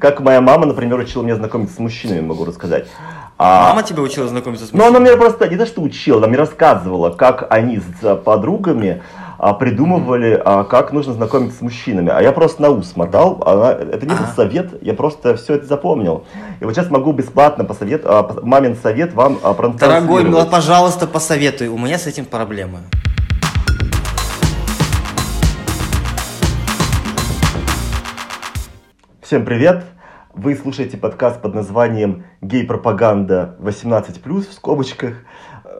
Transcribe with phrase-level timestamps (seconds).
[0.00, 2.86] Как моя мама, например, учила меня знакомиться с мужчинами, могу рассказать.
[3.36, 3.68] А...
[3.70, 4.92] Мама тебя учила знакомиться с мужчинами?
[4.92, 9.02] Ну, она меня просто не то, что учила, она мне рассказывала, как они с подругами
[9.38, 12.10] а, придумывали, а, как нужно знакомиться с мужчинами.
[12.10, 14.34] А я просто на ус мотал, она, это не был а.
[14.34, 16.24] совет, я просто все это запомнил.
[16.60, 21.68] И вот сейчас могу бесплатно посовет, а, мамин совет вам а, Дорогой, ну, пожалуйста, посоветуй,
[21.68, 22.80] у меня с этим проблемы.
[29.28, 29.84] Всем привет!
[30.32, 35.16] Вы слушаете подкаст под названием «Гей-пропаганда 18+,» в скобочках.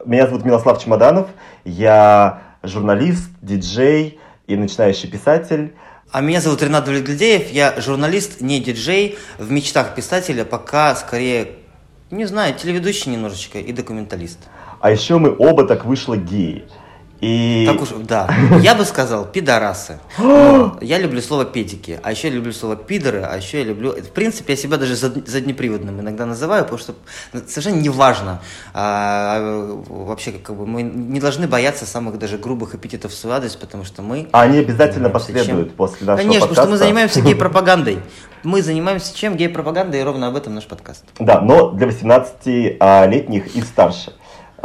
[0.05, 1.29] Меня зовут Милослав Чемоданов,
[1.65, 5.73] я журналист, диджей и начинающий писатель.
[6.11, 11.53] А меня зовут Ренат Давлетглядеев, я журналист, не диджей, в мечтах писателя, пока скорее,
[12.11, 14.37] не знаю, телеведущий немножечко и документалист.
[14.79, 16.67] А еще мы оба так вышло геи.
[17.21, 17.65] И...
[17.67, 18.29] Так уж, да.
[18.61, 19.99] Я бы сказал пидорасы.
[20.81, 23.91] я люблю слово педики, а еще я люблю слово пидоры, а еще я люблю...
[23.91, 26.95] В принципе, я себя даже заднеприводным иногда называю, потому что
[27.47, 28.41] совершенно не важно.
[28.73, 33.55] А, вообще, как бы, мы не должны бояться самых даже грубых эпитетов в свой адрес,
[33.55, 34.29] потому что мы...
[34.31, 35.75] А они обязательно последуют чем...
[35.75, 36.61] после нашего Конечно, подкаста.
[36.61, 37.99] потому что мы занимаемся гей-пропагандой.
[38.43, 39.35] Мы занимаемся чем?
[39.35, 41.03] Гей-пропагандой, и ровно об этом наш подкаст.
[41.19, 44.13] Да, но для 18-летних и старше.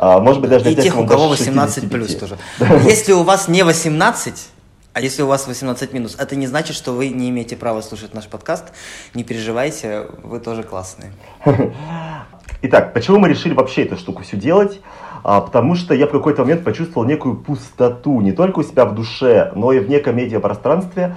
[0.06, 2.36] А, может быть, даже для и тех, у кого 18 плюс тоже.
[2.84, 4.48] Если у вас не 18,
[4.92, 8.12] а если у вас 18 минус, это не значит, что вы не имеете права слушать
[8.12, 8.66] наш подкаст.
[9.14, 11.10] Не переживайте, вы тоже классные.
[12.62, 14.82] Итак, почему мы решили вообще эту штуку все делать?
[15.22, 18.94] А, потому что я в какой-то момент почувствовал некую пустоту, не только у себя в
[18.94, 21.16] душе, но и в неком медиапространстве,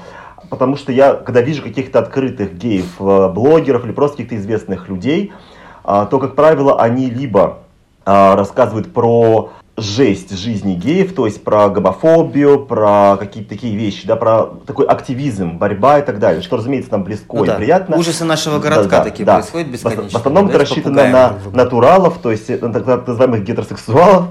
[0.49, 5.33] потому что я, когда вижу каких-то открытых геев, э, блогеров или просто каких-то известных людей,
[5.83, 7.66] а, то, как правило, они либо
[8.07, 14.15] а, рассказывают про жесть жизни геев, то есть про гомофобию, про какие-то такие вещи, да,
[14.15, 17.55] про такой активизм, борьба и так далее, что, разумеется, нам близко ну, и да.
[17.55, 17.97] приятно.
[17.97, 19.35] Ужасы нашего городка да, такие да.
[19.35, 20.09] происходят бесконечно.
[20.09, 24.27] В основном да, это рассчитано на натуралов, то есть на так называемых гетеросексуалов,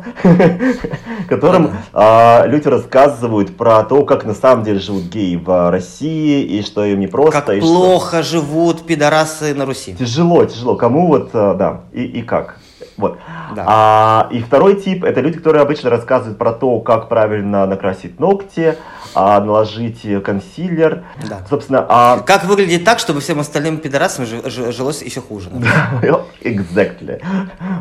[1.28, 6.62] которым а, люди рассказывают про то, как на самом деле живут геи в России, и
[6.62, 7.42] что им не просто.
[7.42, 9.94] Как плохо живут пидорасы на Руси.
[9.94, 10.76] Тяжело, тяжело.
[10.76, 12.58] Кому вот, а, да, и как.
[12.96, 13.18] Вот.
[13.54, 13.64] Да.
[13.66, 18.76] А, и второй тип это люди, которые обычно рассказывают про то, как правильно накрасить ногти,
[19.14, 21.04] а, наложить консилер.
[21.28, 21.40] Да.
[21.48, 22.18] Собственно, а...
[22.20, 25.50] Как выглядит так, чтобы всем остальным пидорасам жилось еще хуже.
[26.42, 27.22] exactly.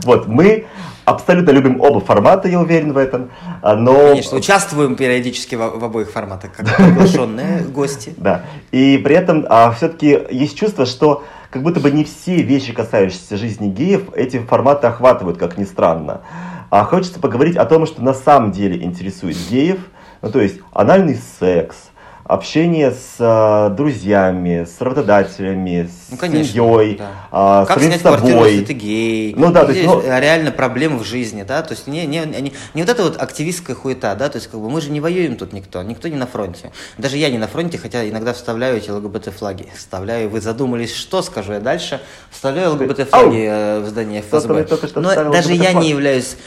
[0.04, 0.66] Вот, мы
[1.06, 3.32] абсолютно любим оба формата, я уверен в этом.
[3.62, 4.10] А, но...
[4.10, 8.14] Конечно, участвуем периодически в, в обоих форматах, как приглашенные гости.
[8.26, 8.44] Да.
[8.72, 13.38] И при этом а, все-таки есть чувство, что как будто бы не все вещи, касающиеся
[13.38, 16.22] жизни геев, эти форматы охватывают, как ни странно.
[16.70, 19.80] А хочется поговорить о том, что на самом деле интересует геев,
[20.22, 21.78] ну то есть анальный секс,
[22.26, 27.64] общение с э, друзьями, с работодателями, с ну, конечно, семьей, да.
[27.64, 28.18] э, как снять собой.
[28.18, 31.74] квартиру, если ты гей, ну, да, то есть, ну, реально проблемы в жизни, да, то
[31.74, 34.72] есть не, не, не, не вот эта вот активистская хуета, да, то есть как бы
[34.72, 37.78] мы же не воюем тут никто, никто не на фронте, даже я не на фронте,
[37.78, 43.80] хотя иногда вставляю эти ЛГБТ-флаги, вставляю, вы задумались, что скажу я дальше, вставляю ЛГБТ-флаги э,
[43.82, 46.38] в здание ФСБ, но даже я не являюсь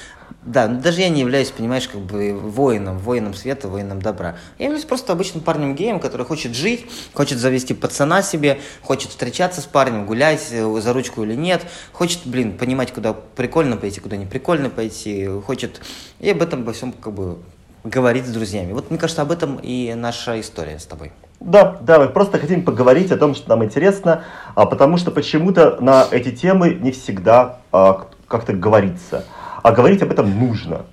[0.43, 4.37] да, даже я не являюсь, понимаешь, как бы воином, воином света, воином добра.
[4.59, 9.65] Я являюсь просто обычным парнем-геем, который хочет жить, хочет завести пацана себе, хочет встречаться с
[9.65, 11.63] парнем, гулять э, за ручку или нет,
[11.93, 15.81] хочет, блин, понимать, куда прикольно пойти, куда не прикольно пойти, хочет
[16.21, 17.39] и об этом во всем как бы
[17.83, 18.73] говорить с друзьями.
[18.73, 21.13] Вот мне кажется, об этом и наша история с тобой.
[21.41, 25.79] Да, да, мы просто хотим поговорить о том, что нам интересно, а, потому что почему-то
[25.81, 29.25] на эти темы не всегда а, как-то говорится
[29.69, 30.87] а говорить об этом нужно.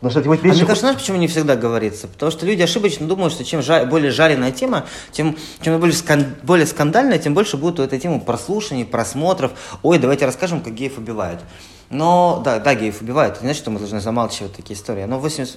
[0.00, 0.54] Потому что вот вещи...
[0.54, 2.06] А мне кажется, знаешь, почему не всегда говорится?
[2.06, 3.86] Потому что люди ошибочно думают, что чем жар...
[3.86, 6.24] более жареная тема, тем чем более, скан...
[6.42, 9.52] более скандальная, тем больше будет у этой темы прослушаний, просмотров.
[9.82, 11.40] Ой, давайте расскажем, как геев убивают.
[11.90, 13.34] Но, да, да, геев убивают.
[13.34, 15.04] Это не значит, что мы должны замалчивать такие истории.
[15.04, 15.56] Но 80,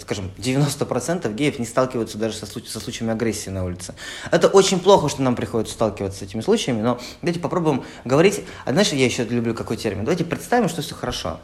[0.00, 2.66] скажем, 90% геев не сталкиваются даже со, случ...
[2.66, 3.94] со случаями агрессии на улице.
[4.32, 8.42] Это очень плохо, что нам приходится сталкиваться с этими случаями, но давайте попробуем говорить.
[8.64, 10.04] А знаешь, я еще люблю какой термин?
[10.04, 11.38] Давайте представим, что все хорошо.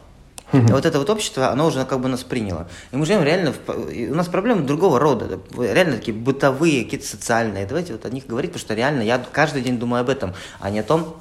[0.53, 0.71] Mm-hmm.
[0.71, 2.67] Вот это вот общество, оно уже как бы нас приняло.
[2.91, 7.65] И мы живем реально, в, у нас проблемы другого рода, реально такие бытовые, какие-то социальные.
[7.65, 10.69] Давайте вот о них говорить, потому что реально я каждый день думаю об этом, а
[10.69, 11.15] не о том,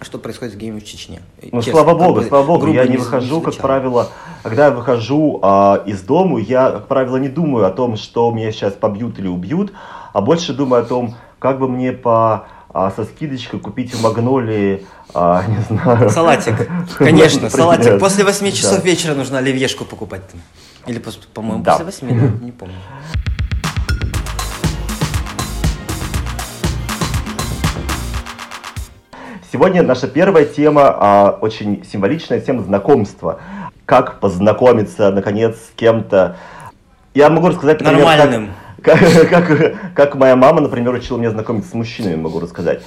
[0.00, 1.20] что происходит с геями в Чечне.
[1.42, 4.08] Ну, Честно, слава богу, слава богу, я не, не выхожу, не как правило,
[4.42, 8.52] когда я выхожу а, из дома, я, как правило, не думаю о том, что меня
[8.52, 9.72] сейчас побьют или убьют,
[10.12, 14.86] а больше думаю о том, как бы мне по а со скидочкой купить в Магнолии,
[15.14, 16.10] а, не знаю.
[16.10, 17.98] Салатик, конечно, салатик.
[17.98, 20.22] После 8 часов вечера нужно оливьешку покупать.
[20.86, 21.02] Или,
[21.34, 22.74] по-моему, после 8, не помню.
[29.50, 33.40] Сегодня наша первая тема, а, очень символичная тема знакомства.
[33.86, 36.36] Как познакомиться, наконец, с кем-то.
[37.14, 38.46] Я могу рассказать, например, Нормальным.
[38.48, 38.98] Как, как,
[39.30, 42.82] как, как моя мама, например, учила меня знакомиться с мужчинами, могу рассказать.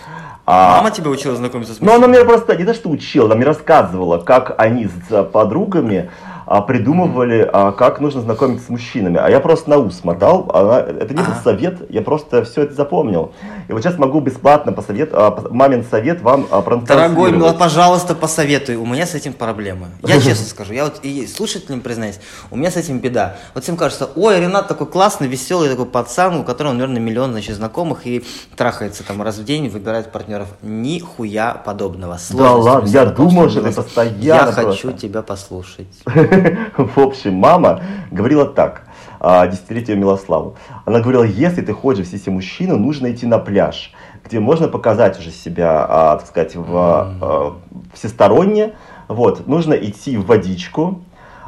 [0.45, 1.99] А, Мама тебя учила знакомиться с мужчинами?
[1.99, 6.09] Ну, она меня просто не то, что учила, она мне рассказывала, как они с подругами
[6.51, 9.17] а, придумывали, а, как нужно знакомиться с мужчинами.
[9.17, 10.51] А я просто на ус мотал.
[10.53, 13.31] Она, это не был совет, я просто все это запомнил.
[13.69, 18.75] И вот сейчас могу бесплатно посовет, а, мамин совет вам а, Дорогой, ну, пожалуйста, посоветуй.
[18.75, 19.87] У меня с этим проблемы.
[20.03, 22.19] Я честно скажу, я вот и слушателям признаюсь,
[22.49, 23.37] у меня с этим беда.
[23.53, 27.55] Вот всем кажется, ой, Ренат такой классный, веселый такой пацан, у которого, наверное, миллион, значит,
[27.55, 28.25] знакомых и
[28.57, 30.49] трахается там раз в день, выбирает партнеров.
[30.61, 32.17] Нихуя подобного.
[32.31, 35.87] да ладно, я думаю, что ты постоянно Я хочу тебя послушать.
[36.77, 38.87] В общем, мама говорила так,
[39.19, 40.55] а, десятилетию Милославу.
[40.85, 43.93] Она говорила, если ты хочешь в сиси мужчину, нужно идти на пляж,
[44.25, 47.57] где можно показать уже себя, а, так сказать, в, а,
[47.93, 48.73] всесторонне.
[49.07, 51.03] Вот, нужно идти в водичку.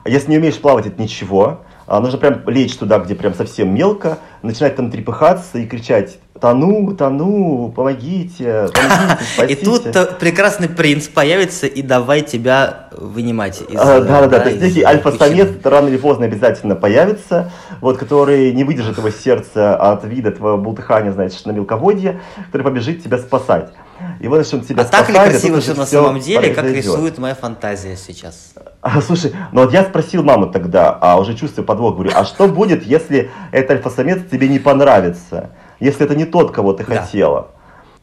[0.06, 1.62] Если не умеешь плавать, это ничего.
[1.88, 7.71] Нужно прям лечь туда, где прям совсем мелко, начинать там трепыхаться и кричать тону, тону,
[7.75, 9.53] помогите, помогите, спасите.
[9.62, 14.50] И тут прекрасный принц появится и давай тебя вынимать из а, Да, да, да, то
[14.50, 17.51] есть некий альфа-самец рано или поздно обязательно появится,
[17.81, 23.03] вот, который не выдержит его сердца от вида твоего бултыхания, значит, на мелководье, который побежит
[23.03, 23.71] тебя спасать.
[24.19, 26.66] И вот если он тебя а спасает, так ли красиво все на самом деле, как
[26.66, 28.54] рисует моя фантазия сейчас?
[28.81, 32.48] А, слушай, ну вот я спросил маму тогда, а уже чувствую подвох, говорю, а что
[32.48, 35.51] будет, если этот альфа-самец тебе не понравится?
[35.84, 37.01] если это не тот, кого ты да.
[37.01, 37.50] хотела.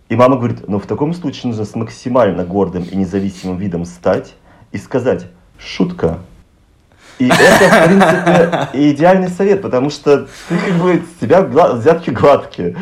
[0.09, 4.35] И мама говорит, ну в таком случае нужно с максимально гордым и независимым видом стать
[4.73, 5.27] и сказать,
[5.59, 6.19] шутка.
[7.19, 12.77] И это, в принципе, идеальный совет, потому что ты как бы с тебя взятки гладкие.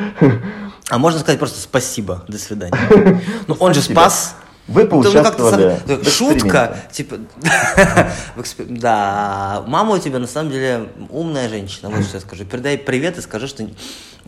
[0.89, 3.23] А можно сказать просто спасибо, до свидания.
[3.47, 4.35] Ну он же спас.
[4.67, 5.81] Вы ну, поучаствовали.
[5.87, 7.17] Ну, шутка, типа,
[8.69, 12.45] да, мама у тебя на самом деле умная женщина, вот что я скажу.
[12.45, 13.67] Передай привет и скажи, что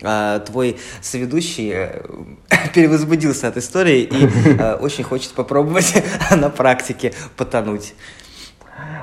[0.03, 2.03] а, твой соведущий э,
[2.75, 7.93] перевозбудился от истории и э, очень хочет попробовать на практике потонуть.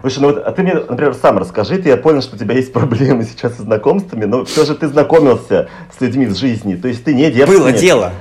[0.02, 2.56] Слушай, ну вот а ты мне, например, сам расскажи, ты я понял, что у тебя
[2.56, 6.88] есть проблемы сейчас со знакомствами, но все же ты знакомился с людьми в жизни, то
[6.88, 7.60] есть ты не девственник.
[7.60, 8.14] Было дело.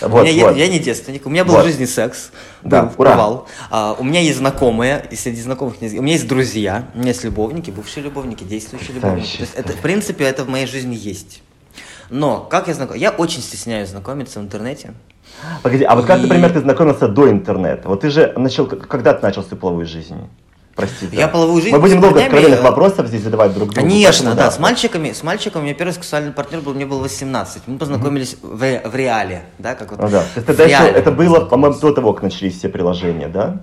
[0.00, 0.56] Вот, у меня, вот.
[0.56, 1.62] я, я не девственник, у меня был вот.
[1.62, 2.30] в жизни секс,
[2.62, 3.10] да, был ура.
[3.10, 3.48] провал.
[3.70, 7.24] А, у меня есть знакомые, и среди знакомых у меня есть друзья, у меня есть
[7.24, 9.36] любовники, бывшие любовники, действующие любовники.
[9.36, 11.42] То есть это, в принципе, это в моей жизни есть.
[12.10, 12.96] Но как я знаком?
[12.96, 14.94] Я очень стесняюсь знакомиться в интернете.
[15.62, 16.06] Погоди, а вот и...
[16.06, 17.88] как, например, ты знакомился до интернета?
[17.88, 20.16] Вот ты же начал, когда ты начал свою половую жизнь?
[20.76, 21.16] Простите.
[21.16, 21.74] Я половую жизнь.
[21.74, 23.80] Мы будем много откровенных вопросов здесь задавать друг другу.
[23.80, 24.44] Конечно, да.
[24.44, 24.50] да.
[24.50, 27.62] С мальчиками, с мальчиком у меня первый сексуальный партнер был, мне было 18.
[27.66, 28.82] Мы познакомились mm-hmm.
[28.86, 30.00] в, в реале, да, как вот.
[30.00, 30.24] Ну, да.
[30.34, 33.62] То есть это, еще, это было, по-моему, до того, как начались все приложения, да?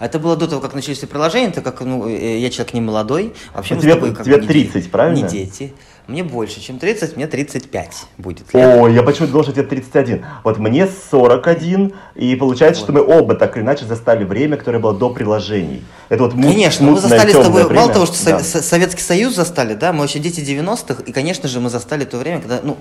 [0.00, 2.80] Это было до того, как начались все приложения, так как ну, э, я человек не
[2.80, 3.34] молодой.
[3.54, 5.24] Вообще ну, тебе, тобой, как тебе 30, не, правильно?
[5.24, 5.74] Не дети.
[6.10, 8.52] Мне больше, чем 30, мне 35 будет.
[8.52, 8.78] Лет.
[8.78, 10.24] О, я почему-то что тебе 31.
[10.42, 12.86] Вот мне 41, и получается, вот.
[12.86, 15.84] что мы оба так или иначе застали время, которое было до приложений.
[16.08, 17.82] Это вот Конечно, мы застали с тобой, время.
[17.82, 18.40] мало того, что да.
[18.40, 22.40] Советский Союз застали, да, мы вообще дети 90-х, и, конечно же, мы застали то время,
[22.40, 22.76] когда, ну,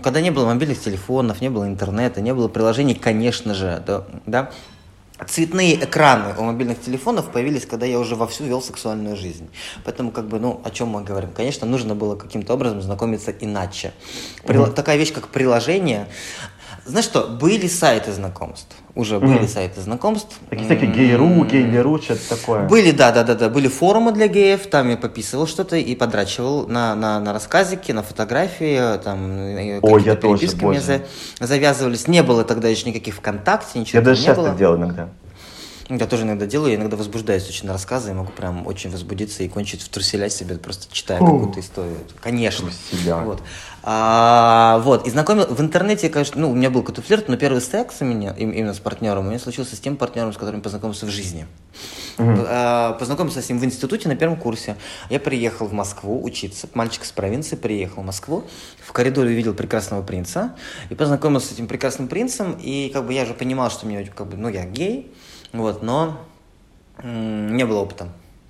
[0.00, 4.50] когда не было мобильных телефонов, не было интернета, не было приложений, конечно же, да, да
[5.26, 9.48] цветные экраны у мобильных телефонов появились, когда я уже вовсю вел сексуальную жизнь.
[9.84, 11.30] Поэтому, как бы, ну, о чем мы говорим?
[11.30, 13.92] Конечно, нужно было каким-то образом знакомиться иначе.
[14.46, 14.64] Прил...
[14.64, 14.74] Mm-hmm.
[14.74, 16.06] Такая вещь, как приложение,
[16.88, 18.74] знаешь что, были сайты знакомств.
[18.94, 20.36] Уже были сайты знакомств.
[20.50, 22.66] Такие всякие гей.ру, гей.леру, что-то такое.
[22.66, 23.48] Были, да, да, да, да.
[23.48, 28.02] Были форумы для геев, там я пописывал что-то и подрачивал на, на, на рассказики, на
[28.02, 31.02] фотографии, там О, я тоже, мне за,
[31.38, 32.08] завязывались.
[32.08, 34.48] Не было тогда еще никаких ВКонтакте, ничего Я даже сейчас было.
[34.48, 35.08] так делаю иногда.
[35.88, 39.42] Я тоже иногда делаю, я иногда возбуждаюсь очень на рассказы, я могу прям очень возбудиться
[39.42, 41.96] и кончить в труселя себе, просто читая какую-то историю.
[42.20, 42.68] Конечно.
[42.90, 43.16] Труселя.
[43.16, 43.42] Вот.
[43.82, 47.62] А, вот, и знакомил, в интернете, конечно, ну, у меня был какой-то флирт, но первый
[47.62, 51.06] секс у меня, именно с партнером, у меня случился с тем партнером, с которым познакомился
[51.06, 51.46] в жизни.
[52.18, 52.46] Mm-hmm.
[52.48, 54.76] А, познакомился с ним в институте на первом курсе.
[55.08, 58.44] Я приехал в Москву учиться, мальчик из провинции приехал в Москву,
[58.84, 60.54] в коридоре увидел прекрасного принца,
[60.90, 64.26] и познакомился с этим прекрасным принцем, и как бы я же понимал, что мне, как
[64.26, 65.10] бы, ну, я гей,
[65.52, 66.18] вот, но
[67.02, 68.08] не было опыта.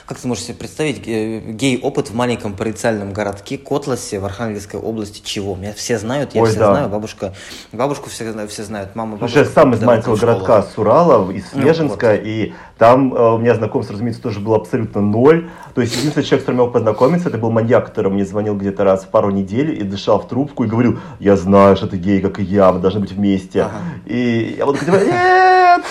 [0.09, 5.55] Как ты можешь себе представить гей-опыт в маленьком провинциальном городке Котласе в Архангельской области чего?
[5.55, 6.73] Меня все знают, я Ой, все да.
[6.73, 7.35] знаю, бабушка,
[7.73, 9.41] бабушку все, все знают, мама, бабушка.
[9.41, 12.21] Я сам из маленького городка с Урала, из Снежинска, ну, вот.
[12.25, 15.51] и там э, у меня знакомство, разумеется, тоже было абсолютно ноль.
[15.75, 18.57] То есть единственный человек, с которым я мог познакомиться, это был маньяк, который мне звонил
[18.57, 21.99] где-то раз в пару недель и дышал в трубку и говорил, я знаю, что ты
[21.99, 23.63] гей, как и я, мы должны быть вместе.
[23.63, 23.75] Ага.
[24.07, 25.83] И я вот говорю, нет!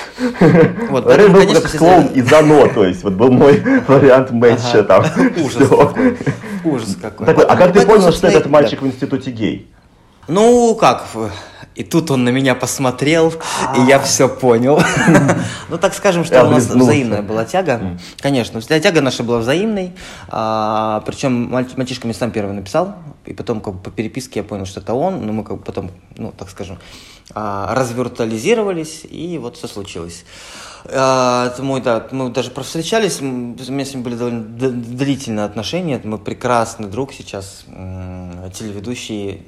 [0.89, 3.57] Вот, Рэй был как клоун из Оно, то есть вот был мой
[4.07, 5.05] вариант матча там.
[5.37, 6.17] Ужас какой.
[6.63, 7.27] Ужас какой.
[7.27, 9.71] А как ты понял, что этот мальчик в институте гей?
[10.27, 11.05] Ну, как,
[11.75, 13.31] и тут он на меня посмотрел,
[13.77, 14.81] и я все понял.
[15.69, 17.97] Ну, так скажем, что у нас взаимная была тяга.
[18.19, 19.93] Конечно, тяга наша была взаимной.
[20.29, 22.95] А, Причем мальчишка мне сам первый написал,
[23.25, 25.63] и потом как бы по переписке я понял, что это он, но мы как бы
[25.63, 26.77] потом, ну, так скажем,
[27.33, 30.23] а, развиртуализировались, и вот все случилось.
[30.89, 36.17] А, это мой, да, мы даже провстречались, меня с ним были довольно длительные отношения, мы
[36.17, 37.65] прекрасный друг сейчас,
[38.53, 39.43] телеведущий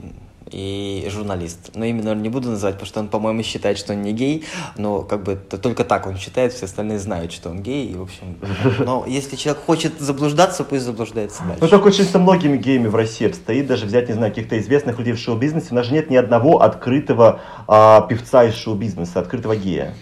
[0.52, 1.72] и журналист.
[1.76, 4.46] Но именно не буду называть, потому что он, по-моему, считает, что он не гей,
[4.78, 8.04] но как бы только так он считает, все остальные знают, что он гей, и, в
[8.04, 8.38] общем,
[8.80, 11.60] но если человек хочет заблуждаться, пусть заблуждается дальше.
[11.62, 14.98] Ну, так очень со многими геями в России обстоит, даже взять, не знаю, каких-то известных
[14.98, 19.56] людей в шоу-бизнесе, у нас же нет ни одного открытого а, певца из шоу-бизнеса, открытого
[19.56, 19.94] гея.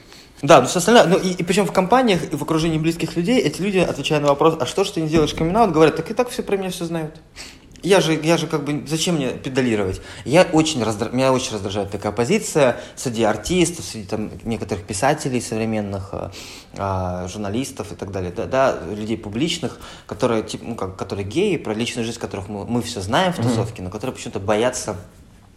[0.42, 3.40] Да, но все остальное, ну и, и причем в компаниях и в окружении близких людей
[3.40, 6.14] эти люди, отвечая на вопрос, а что ж ты не делаешь камин говорят, так и
[6.14, 7.16] так все про меня все знают.
[7.84, 10.02] Я же, я же как бы, зачем мне педалировать?
[10.26, 11.10] Я очень раздра...
[11.10, 16.14] Меня очень раздражает такая позиция среди артистов, среди там, некоторых писателей современных,
[16.74, 21.58] э, журналистов и так далее, да, да, людей публичных, которые, типа, ну, как, которые геи,
[21.58, 23.86] про личную жизнь которых мы, мы все знаем в тусовке, mm-hmm.
[23.86, 24.98] но которые почему-то боятся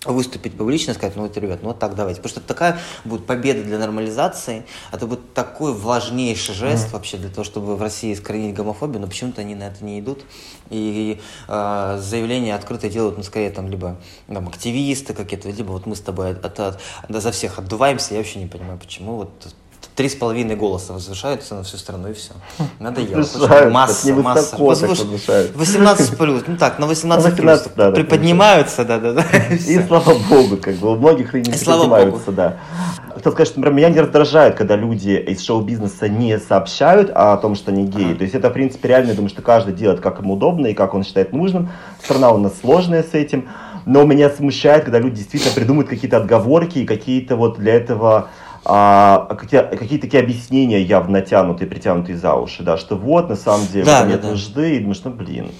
[0.06, 2.20] выступить публично и сказать, ну вот, ребят, ну вот так давайте.
[2.22, 6.92] Потому что это такая будет победа для нормализации, это будет такой важнейший жест mm-hmm.
[6.92, 10.24] вообще для того, чтобы в России искоренить гомофобию, но почему-то они на это не идут.
[10.70, 15.94] И э, заявления открытые делают, ну, скорее, там, либо там, активисты какие-то, либо вот мы
[15.94, 19.54] с тобой от, от, от, за всех отдуваемся, я вообще не понимаю, почему вот
[20.00, 22.32] три с половиной голоса возвышаются на всю страну, и все.
[22.78, 23.22] Надоело.
[23.68, 24.56] Масса, масса.
[24.56, 25.00] Возвыш...
[25.54, 26.42] 18 плюс.
[26.46, 27.76] Ну так, на 18, 18 плюс.
[27.76, 29.24] Да, приподнимаются, да, да, да.
[29.50, 32.56] И слава богу, как бы у многих и не приподнимаются, да.
[33.12, 37.54] Хотел сказать, что, например, меня не раздражает, когда люди из шоу-бизнеса не сообщают о том,
[37.54, 38.14] что они геи.
[38.14, 40.72] То есть это, в принципе, реально, я думаю, что каждый делает, как ему удобно и
[40.72, 41.68] как он считает нужным.
[42.02, 43.50] Страна у нас сложная с этим.
[43.84, 48.30] Но меня смущает, когда люди действительно придумывают какие-то отговорки и какие-то вот для этого
[48.64, 53.66] а, какие, какие такие объяснения явно натянутые, притянутые за уши, да, что вот, на самом
[53.66, 55.50] деле, да, нет да, нужды, и думаешь, ну, блин,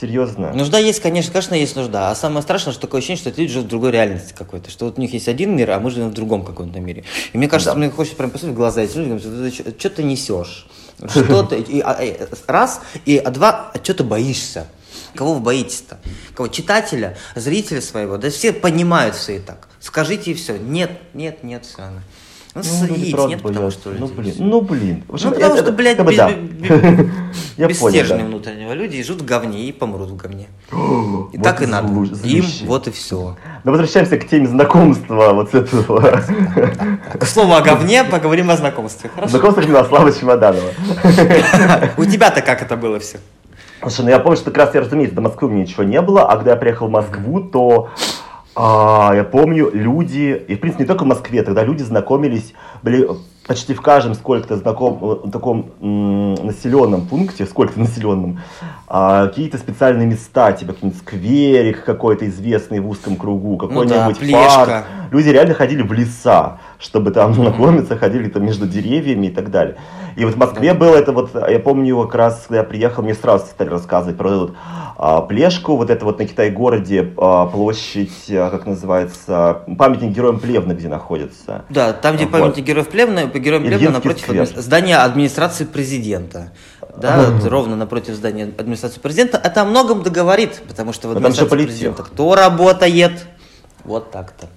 [0.00, 0.52] серьезно.
[0.52, 2.10] Нужда есть, конечно, конечно, есть нужда.
[2.10, 4.70] А самое страшное, что такое ощущение, что эти люди живут в другой реальности какой-то.
[4.70, 7.04] Что вот у них есть один мир, а мы живем в другом каком-то мире.
[7.32, 7.78] И мне кажется, да.
[7.78, 10.66] мне хочется прям посмотреть в глаза эти люди, говорят, что ты несешь?
[11.08, 14.66] Что ты, и, а, и, раз, и а два, а что ты боишься?
[15.14, 15.98] Кого вы боитесь-то?
[16.34, 16.48] Кого?
[16.48, 18.18] Читателя, зрителя своего?
[18.18, 19.68] Да все понимают все и так.
[19.80, 20.58] Скажите и все.
[20.58, 21.90] Нет, нет, нет, все.
[22.54, 25.04] Ну, ну яиц нет, потому что Ну, блин, ну, блин.
[25.08, 26.30] ну, потому что, блядь, как бы, да.
[27.58, 30.48] без стержня внутреннего люди живут в говне и помрут в говне.
[31.32, 31.88] И так и надо.
[32.24, 33.36] Им вот и все.
[33.64, 36.22] Но возвращаемся к теме знакомства вот с этого.
[37.18, 39.10] К слову о говне поговорим о знакомстве.
[39.26, 40.70] Знакомство именно Слава Чемоданова.
[41.96, 43.18] У тебя-то как это было все?
[43.80, 46.00] Слушай, ну я помню, что как раз я, разумеется, до Москвы у меня ничего не
[46.00, 47.90] было, а когда я приехал в Москву, то
[48.60, 53.08] а, я помню, люди, и в принципе не только в Москве, тогда люди знакомились, были
[53.46, 58.40] почти в каждом сколько-то знаком, э, таком м, населенном пункте, сколько-то населенном,
[58.88, 64.64] а, какие-то специальные места, типа какой-нибудь скверик какой-то известный в узком кругу, какой-нибудь ну да,
[64.66, 64.84] парк.
[65.12, 69.76] Люди реально ходили в леса, чтобы там знакомиться, ходили там между деревьями и так далее.
[70.16, 73.14] И вот в Москве было это вот, я помню как раз, когда я приехал, мне
[73.14, 74.56] сразу стали рассказывать про эту
[74.96, 80.72] а, Плешку, вот это вот на Китай-городе а, площадь, а, как называется, памятник героям Плевны,
[80.72, 81.64] где находится.
[81.68, 82.32] Да, там, где вот.
[82.32, 84.46] памятник героев Плевны, по героям Плевны напротив сквер.
[84.46, 86.52] здания администрации президента.
[86.96, 89.40] Да, вот ровно напротив здания администрации президента.
[89.42, 93.26] Это о многом договорит, потому что в администрации президента кто работает?
[93.84, 94.48] Вот так-то.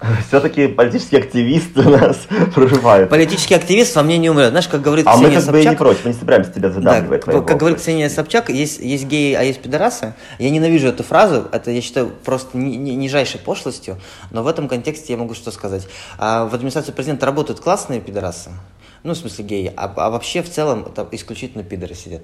[0.28, 3.10] Все-таки политические активисты нас прорывают.
[3.10, 4.50] Политический активист во мне не умрет.
[4.50, 6.70] Знаешь, как говорит а Ксения мы как бы и не против, мы не собираемся тебя
[6.70, 7.24] задавливать.
[7.26, 10.14] Да, как говорит Ксения Собчак, есть, есть геи, а есть пидорасы.
[10.38, 13.98] Я ненавижу эту фразу, это я считаю просто ни, ни, нижайшей пошлостью,
[14.30, 15.86] но в этом контексте я могу что сказать.
[16.18, 18.50] А в администрации президента работают классные пидорасы,
[19.02, 22.22] ну, в смысле геи, а, а вообще в целом это исключительно пидоры сидят.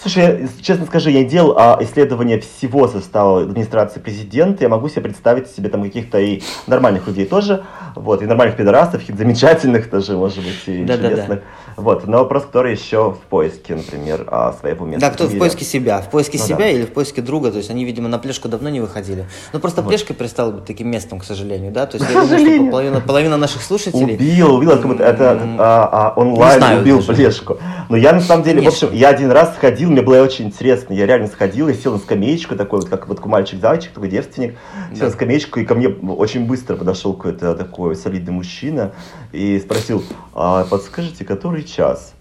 [0.00, 4.62] Слушай, я, честно скажу, я делал а, исследование всего состава администрации президента.
[4.62, 7.64] Я могу себе представить себе там каких-то и нормальных людей тоже,
[7.96, 11.28] вот, и нормальных пидорасов, и замечательных тоже, может быть, и да, чудесных.
[11.28, 11.42] Да, да.
[11.78, 15.00] Вот, но вопрос, который еще в поиске, например, а, своего места.
[15.00, 16.00] Да, кто в, в поиске себя.
[16.00, 16.68] В поиске ну, себя да.
[16.68, 17.52] или в поиске друга.
[17.52, 19.26] То есть они, видимо, на плешку давно не выходили.
[19.52, 19.88] Ну, просто вот.
[19.88, 21.86] плешка перестала быть таким местом, к сожалению, да?
[21.86, 24.16] То есть я думаю, что половина, половина наших слушателей...
[24.16, 27.14] Убил, убил, как будто это а, а, онлайн знаю, убил даже.
[27.14, 27.58] плешку.
[27.88, 28.88] Но я на самом деле, Конечно.
[28.88, 30.92] в общем, я один раз сходил, мне было очень интересно.
[30.92, 34.56] Я реально сходил, я сел на скамеечку, такой вот, как вот мальчик-зайчик, такой девственник,
[34.90, 35.04] сел да.
[35.06, 38.92] на скамеечку, и ко мне очень быстро подошел какой-то такой солидный мужчина
[39.32, 40.02] и спросил,
[40.34, 42.14] а, подскажите, который час?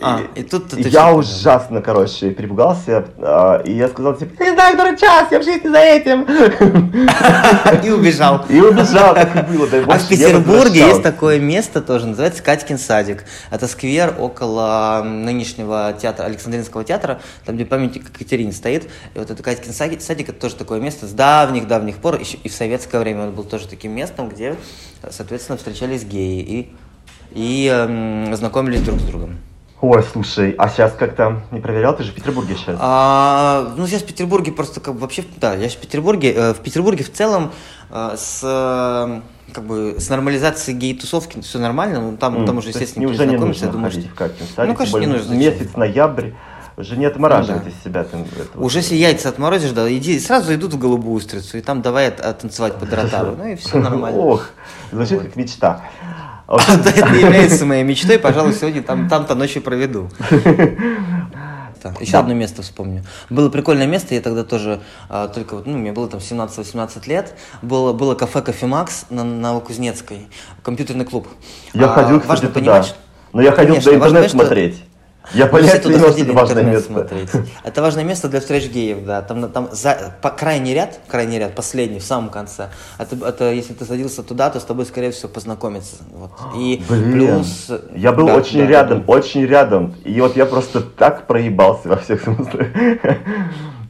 [0.00, 4.76] А, и, и тут я ужасно, короче, перепугался, а, и я сказал, типа, не знаю,
[4.76, 6.22] который час, я в жизни за этим.
[7.84, 8.44] И убежал.
[8.48, 9.66] И убежал, так и было.
[9.88, 13.24] А в Петербурге есть такое место тоже, называется Катькин садик.
[13.50, 18.84] Это сквер около нынешнего театра, Александринского театра, там, где памятник Екатерине стоит.
[19.14, 22.52] И вот это Катькин садик, это тоже такое место с давних-давних пор, еще и в
[22.52, 24.54] советское время он был тоже таким местом, где,
[25.10, 26.72] соответственно, встречались геи и,
[27.32, 29.38] и эм, знакомились друг с другом.
[29.82, 31.96] Ой, слушай, а сейчас как-то не проверял?
[31.96, 32.76] Ты же в Петербурге сейчас.
[32.78, 36.34] А, ну, сейчас в Петербурге просто как бы вообще, да, я в Петербурге.
[36.34, 37.52] Э, в Петербурге в целом
[37.90, 39.20] э, с э,
[39.54, 43.30] как бы с нормализацией гей-тусовки все нормально, ну там, mm, там уже, естественно, никто не
[43.30, 44.02] знакомится, я думаю, что...
[44.02, 45.32] в Катин ну, конечно, не нужно.
[45.32, 46.32] Месяц ноябрь,
[46.76, 47.76] уже не отмораживать ну, да.
[47.76, 48.04] из себя.
[48.04, 48.62] Там, этого.
[48.62, 52.76] Уже если яйца отморозишь, да, иди, сразу идут в голубую устрицу, и там давай танцевать
[52.76, 54.18] под ротару, ну и все нормально.
[54.18, 54.50] Ох,
[54.92, 55.82] звучит как мечта.
[56.50, 60.10] Это является моей мечтой, пожалуй, сегодня там, там-то ночью проведу.
[61.82, 62.18] Так, еще да.
[62.18, 63.06] одно место вспомню.
[63.30, 67.34] Было прикольное место, я тогда тоже, а, только вот, ну, мне было там 17-18 лет,
[67.62, 70.28] было, было кафе Кофемакс на Новокузнецкой,
[70.62, 71.26] компьютерный клуб.
[71.72, 72.60] Я а, ходил, кстати, важно туда.
[72.60, 72.94] понимать,
[73.32, 74.84] Но я ходил Конечно, интернет смотреть.
[75.32, 76.92] Я не имел, что это важное место.
[76.92, 77.28] Смотреть.
[77.62, 79.22] Это важное место для встреч геев, да.
[79.22, 82.70] Там, там за, по, крайний ряд, крайний ряд, последний, в самом конце.
[82.98, 85.96] Это, это если ты садился туда, то с тобой, скорее всего, познакомиться.
[86.12, 86.32] Вот.
[86.56, 87.70] И Блин, плюс...
[87.94, 89.12] Я был да, очень да, рядом, да.
[89.12, 89.94] очень рядом.
[90.04, 92.66] И вот я просто так проебался во всех смыслах.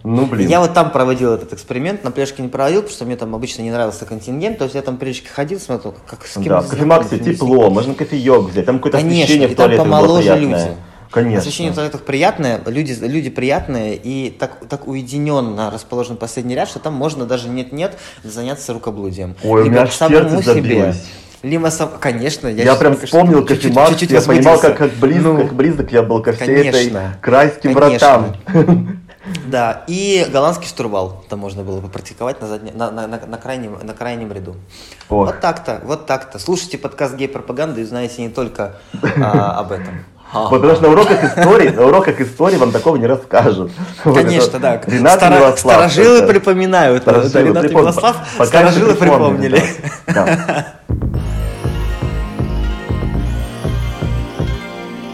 [0.02, 0.48] Ну, блин.
[0.48, 3.62] Я вот там проводил этот эксперимент, на пляжке не проводил, потому что мне там обычно
[3.62, 6.68] не нравился контингент, то есть я там периодически ходил, смотрел, как с кем Да, в
[6.68, 10.68] кофемаксе тепло, можно кофеек взять, там какое-то Конечно, освещение в туалете там помоложе люди.
[11.10, 11.40] Конечно.
[11.40, 16.78] Освещение в туалетах приятное, люди, люди приятные и так, так уединенно расположен последний ряд, что
[16.78, 19.34] там можно даже нет-нет заняться рукоблудием.
[19.42, 20.94] Ой, Либо у меня аж самому себе.
[21.42, 25.54] Либо сам, конечно, я, я прям вспомнил кофемат, я понимал, как, как, близко, ну, как
[25.54, 28.34] близок я был ко всей конечно, этой крайским конечно.
[28.44, 29.00] вратам.
[29.46, 33.36] Да, и голландский штурвал там можно было бы практиковать на, задне, на, на, на, на,
[33.36, 34.56] крайнем, на крайнем ряду.
[35.10, 35.26] Ох.
[35.26, 36.38] Вот так-то, вот так-то.
[36.38, 40.04] Слушайте подкаст гей-пропаганды и знаете не только а, об этом.
[40.32, 43.72] Вот, потому что на уроках истории, на уроках истории вам такого не расскажут.
[44.04, 44.80] Конечно, вот да.
[44.86, 45.34] Ренат Стара...
[45.34, 46.26] Милослав, старожилы это...
[46.28, 47.02] припоминают.
[47.02, 47.82] Старожилы, Ренат припом...
[47.82, 49.62] Милослав, старожилы припомнили.
[50.06, 50.74] Да.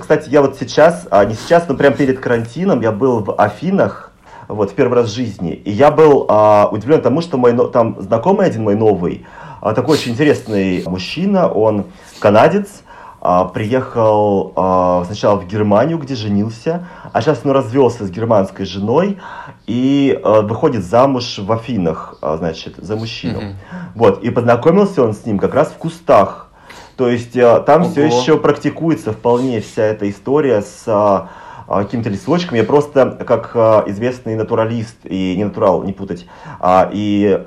[0.01, 4.13] Кстати, я вот сейчас, а не сейчас, но прямо перед карантином, я был в Афинах,
[4.47, 5.53] вот, в первый раз в жизни.
[5.53, 9.27] И я был а, удивлен тому, что мой, там знакомый один мой новый,
[9.61, 11.87] а, такой очень интересный мужчина, он
[12.21, 12.85] канадец,
[13.53, 19.19] приехал а, сначала в Германию, где женился, а сейчас он развелся с германской женой
[19.67, 23.41] и а, выходит замуж в Афинах, значит, за мужчину.
[23.41, 23.55] Mm-hmm.
[23.97, 26.53] Вот, и познакомился он с ним как раз в кустах.
[26.97, 27.91] То есть там Ого.
[27.91, 31.29] все еще практикуется вполне вся эта история с
[31.67, 32.59] какими-то листочками.
[32.59, 33.55] Я просто, как
[33.89, 36.27] известный натуралист, и не натурал, не путать,
[36.93, 37.43] и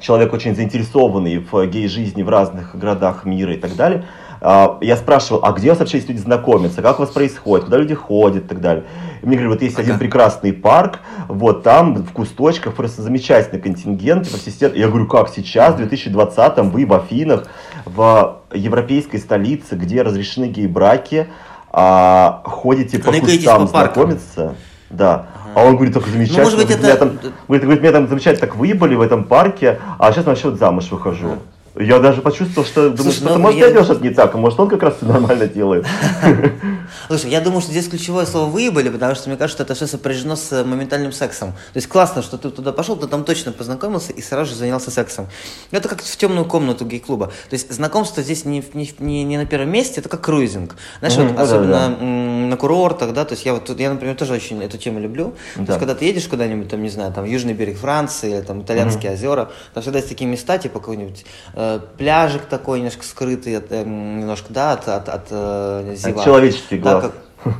[0.00, 4.14] человек очень заинтересованный в гей-жизни в разных городах мира и так далее, а,
[4.44, 7.78] я спрашивал, а где у вас вообще есть люди знакомятся, как у вас происходит, куда
[7.78, 8.84] люди ходят и так далее.
[9.22, 9.84] И мне говорят, вот есть ага.
[9.84, 15.76] один прекрасный парк, вот там в кусточках просто замечательный контингент, типа Я говорю, как сейчас,
[15.76, 17.46] в 2020-м, вы в Афинах,
[17.86, 21.28] в европейской столице, где разрешены гей-браки,
[21.72, 24.54] а, ходите по кустам по знакомиться.
[24.90, 25.26] Да.
[25.54, 26.44] А он говорит, так замечательно.
[26.44, 26.84] Ну, может быть, это...
[26.84, 30.58] меня там, говорит, меня там замечательно так выебали в этом парке, а сейчас вообще вот
[30.58, 31.28] замуж выхожу.
[31.28, 31.38] Ага.
[31.76, 34.60] Я даже почувствовал, что думаю, Слушай, что, ну, может, я что-то не так, а может,
[34.60, 35.84] он как раз все нормально делает.
[37.08, 40.36] Слушай, я думаю, что здесь ключевое слово «выебали», потому что мне кажется, это все сопряжено
[40.36, 41.50] с моментальным сексом.
[41.50, 44.92] То есть классно, что ты туда пошел, ты там точно познакомился и сразу же занялся
[44.92, 45.26] сексом.
[45.72, 47.26] Это как в темную комнату гей-клуба.
[47.26, 50.76] То есть знакомство здесь не, не, не, не на первом месте, это как круизинг.
[51.00, 52.04] Знаешь, mm-hmm, вот, особенно да, да.
[52.04, 55.34] на курортах, да, то есть я вот, я, например, тоже очень эту тему люблю.
[55.56, 55.64] Да.
[55.64, 58.62] То есть когда ты едешь куда-нибудь, там, не знаю, там, Южный берег Франции, или там,
[58.62, 59.14] Итальянские mm-hmm.
[59.16, 61.24] озера, там всегда есть такие места, типа какой-нибудь
[61.64, 66.18] э, пляжик такой немножко скрытый, от, э, немножко, да, от, от, от э, зева.
[66.20, 67.02] От человеческих глаз.
[67.02, 67.54] Да, как,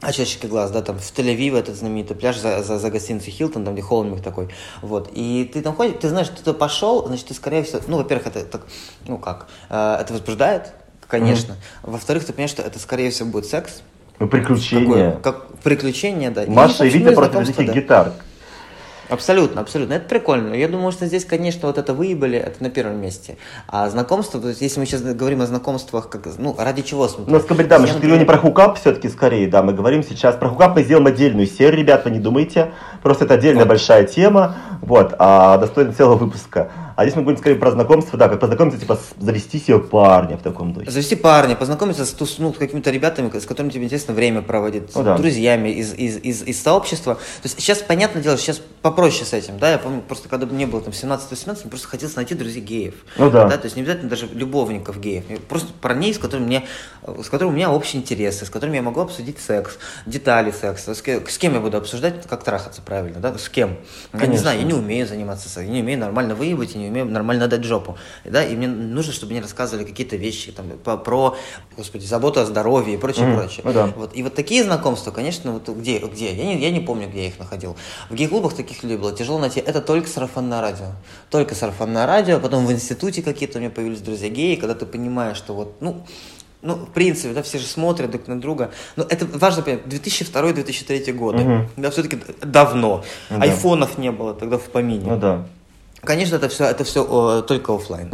[0.00, 3.64] а чашечка глаз, да, там в Тель-Авиве этот знаменитый пляж за, за, за гостиницей Хилтон,
[3.64, 4.48] там где холмик такой,
[4.80, 7.96] вот, и ты там ходишь, ты знаешь, ты туда пошел, значит, ты, скорее всего, ну,
[7.96, 8.62] во-первых, это так,
[9.08, 10.72] ну как, э, это возбуждает,
[11.08, 11.54] конечно.
[11.82, 11.90] Mm.
[11.90, 13.82] Во-вторых, ты понимаешь, что это, скорее всего, будет секс.
[14.20, 14.86] Ну, приключения.
[14.86, 15.12] Какое?
[15.20, 16.44] Как приключения, да.
[16.46, 17.62] Маша и, и Витя против да.
[17.64, 18.12] гитар.
[19.08, 19.94] Абсолютно, абсолютно.
[19.94, 20.54] Это прикольно.
[20.54, 23.36] Я думаю, что здесь, конечно, вот это выебали, это на первом месте.
[23.66, 27.28] А знакомство, то есть если мы сейчас говорим о знакомствах, как, ну, ради чего смотреть?
[27.28, 30.48] Ну, скажем, да, мы же не про хукап все-таки скорее, да, мы говорим сейчас про
[30.48, 35.14] хукап, мы сделаем отдельную серию, ребят, вы не думайте, просто это отдельная большая тема, вот,
[35.18, 36.70] а достойна целого выпуска.
[36.98, 40.42] А здесь мы будем скорее про знакомство, да, как познакомиться, типа, завести себе парня в
[40.42, 40.90] таком духе.
[40.90, 45.02] Завести парня, познакомиться с, ну, с какими-то ребятами, с которыми тебе интересно время проводить, ну,
[45.02, 45.16] с да.
[45.16, 47.14] друзьями из, из, из, из сообщества.
[47.14, 50.66] То есть сейчас, понятное дело, сейчас попроще с этим, да, я помню, просто когда мне
[50.66, 52.94] было там 17-18, мне просто хотелось найти друзей геев.
[53.16, 53.46] Ну да.
[53.46, 53.58] да.
[53.58, 56.66] То есть не обязательно даже любовников геев, просто парней, с которыми, мне,
[57.06, 60.98] с которыми у меня общие интересы, с которыми я могу обсудить секс, детали секса, с,
[60.98, 63.76] с кем я буду обсуждать, как трахаться правильно, да, с кем.
[64.12, 64.24] Конечно.
[64.24, 66.88] Я не знаю, я не умею заниматься сексом, я не умею нормально выебать, я не
[66.88, 67.98] умею нормально дать жопу.
[68.24, 68.42] Да?
[68.42, 71.36] И мне нужно, чтобы мне рассказывали какие-то вещи там, по, про,
[71.76, 73.60] господи, заботу о здоровье и прочее, mm, прочее.
[73.64, 73.92] Ну, да.
[73.94, 74.16] вот.
[74.16, 76.32] И вот такие знакомства, конечно, вот где, где?
[76.32, 77.76] Я не, я не помню, где я их находил.
[78.08, 79.60] В гей-клубах таких людей было тяжело найти.
[79.60, 80.92] Это только сарафанное радио.
[81.28, 82.40] Только сарафанное радио.
[82.40, 86.06] Потом в институте какие-то у меня появились друзья геи, когда ты понимаешь, что вот, ну,
[86.60, 88.70] ну, в принципе, да, все же смотрят друг на друга.
[88.96, 91.42] Но это важно понять, 2002-2003 годы.
[91.42, 91.68] Угу.
[91.76, 93.04] Да, все-таки давно.
[93.30, 95.08] Ну, Айфонов не было тогда в помине.
[95.08, 95.46] Ну да.
[96.00, 98.10] Конечно, это все, это все о, только офлайн.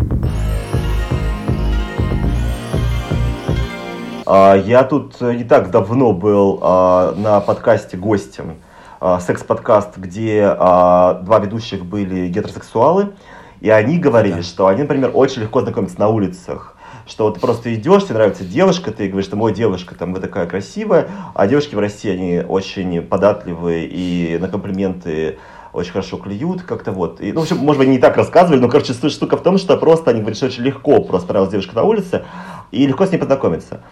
[4.26, 8.57] А, я тут не так давно был а, на подкасте гостем,
[9.00, 13.12] а, секс-подкаст, где два ведущих были гетеросексуалы,
[13.61, 14.42] и они говорили, да.
[14.42, 16.73] что они, например, очень легко знакомятся на улицах
[17.06, 20.20] что вот ты просто идешь, тебе нравится девушка, ты говоришь, что мой девушка, там, вы
[20.20, 25.38] такая красивая, а девушки в России, они очень податливые и на комплименты
[25.72, 27.20] очень хорошо клюют, как-то вот.
[27.20, 29.76] И, ну, в общем, может быть, не так рассказывали, но, короче, штука в том, что
[29.76, 32.24] просто они говорят, что очень легко просто понравилась девушка на улице,
[32.70, 33.82] и легко с ней познакомиться.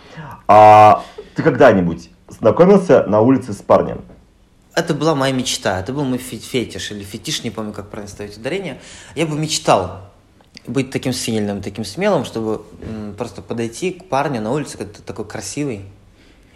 [0.46, 1.02] А
[1.34, 4.02] ты когда-нибудь знакомился на улице с парнем?
[4.74, 8.38] Это была моя мечта, это был мой фетиш или фетиш, не помню, как правильно ставить
[8.38, 8.80] ударение.
[9.14, 10.11] Я бы мечтал
[10.66, 12.62] быть таким сильным, таким смелым, чтобы
[13.18, 15.82] просто подойти к парню на улице, когда ты такой красивый.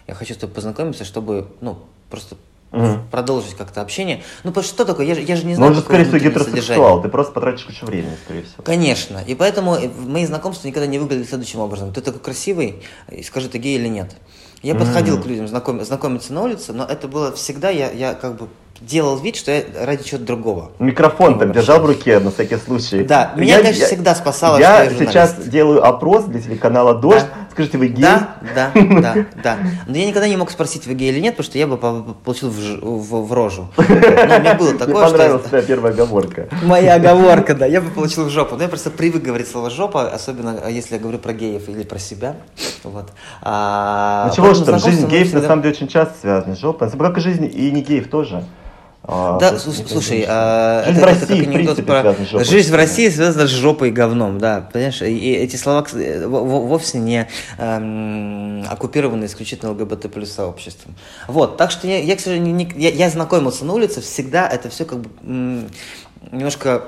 [0.07, 2.37] Я хочу с тобой познакомиться, чтобы, ну, просто
[2.71, 2.99] угу.
[3.11, 4.23] продолжить как-то общение.
[4.43, 5.05] Ну, потому что что такое?
[5.05, 7.85] Я, я же не знаю, Ну, он же, скорее всего, гетеросексуал, ты просто потратишь кучу
[7.85, 8.63] времени, скорее всего.
[8.63, 11.93] Конечно, и поэтому мои знакомства никогда не выглядели следующим образом.
[11.93, 12.81] Ты такой красивый,
[13.23, 14.15] скажи, ты гей или нет.
[14.63, 18.15] Я mm подходил к людям знаком, знакомиться на улице, но это было всегда, я, я
[18.15, 18.47] как бы
[18.81, 20.71] делал вид, что я ради чего-то другого.
[20.79, 23.03] Микрофон там держал в руке на всякий случай.
[23.03, 27.25] Да, меня, я, конечно, я, всегда спасало, я, я сейчас делаю опрос для телеканала «Дождь».
[27.25, 27.47] Да.
[27.57, 28.03] Скажите, вы гей?
[28.03, 29.57] Да, да, да, да.
[29.87, 32.51] Но я никогда не мог спросить, вы гей или нет, потому что я бы получил
[32.51, 33.67] в, в, в рожу.
[33.77, 35.49] Но у меня было такое, Мне понравилась что...
[35.49, 36.49] твоя первая оговорка.
[36.61, 37.65] Моя оговорка, да.
[37.65, 38.57] Я бы получил в жопу.
[38.57, 41.97] Но я просто привык говорить слово «жопа», особенно если я говорю про геев или про
[41.97, 42.35] себя.
[42.83, 43.09] Вот.
[43.41, 46.91] А, ну чего ж там, жизнь геев на самом деле очень часто связана с жопой.
[46.91, 48.43] Как и жизнь и не геев тоже.
[49.03, 52.43] А, да, слушай, а, жизнь это, в России, это как анекдот про...
[52.43, 55.01] Жизнь в России связана с жопой и говном, да, понимаешь?
[55.01, 55.87] И эти слова
[56.27, 60.95] вовсе не эм, оккупированы исключительно ЛГБТ плюс сообществом.
[61.27, 64.69] Вот, так что я, я к сожалению, не, я, я знакомился на улице, всегда это
[64.69, 65.09] все как бы
[66.31, 66.83] немножко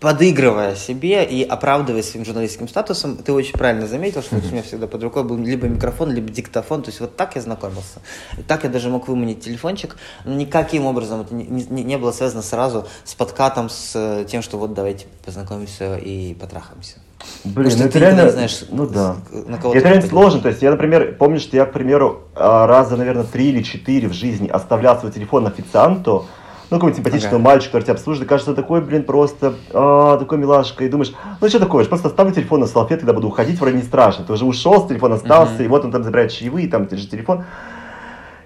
[0.00, 4.48] подыгрывая себе и оправдывая своим журналистским статусом, ты очень правильно заметил, что mm-hmm.
[4.48, 7.42] у меня всегда под рукой был либо микрофон, либо диктофон, то есть вот так я
[7.42, 8.00] знакомился.
[8.36, 12.12] И так я даже мог выманить телефончик, но никаким образом это не, не, не было
[12.12, 16.98] связано сразу с подкатом, с э, тем, что вот давайте познакомимся и потрахаемся.
[17.44, 19.16] Блин, ну это реально, знаешь, ну да.
[19.32, 22.68] На кого это реально сложно, то есть я, например, помню, что я, к примеру, а,
[22.68, 26.26] раза, наверное, три или четыре в жизни оставлял свой телефон официанту,
[26.70, 27.44] ну, какой-нибудь симпатичного ага.
[27.44, 31.58] мальчика, который тебя обслуживает, кажется, такой, блин, просто, а, такой милашка, и думаешь, ну, что
[31.58, 34.84] такое, просто оставлю телефон на салфетке, когда буду уходить, вроде не страшно, ты уже ушел,
[34.84, 37.44] с телефон остался, uh и вот он там забирает чаевые, там, держи телефон.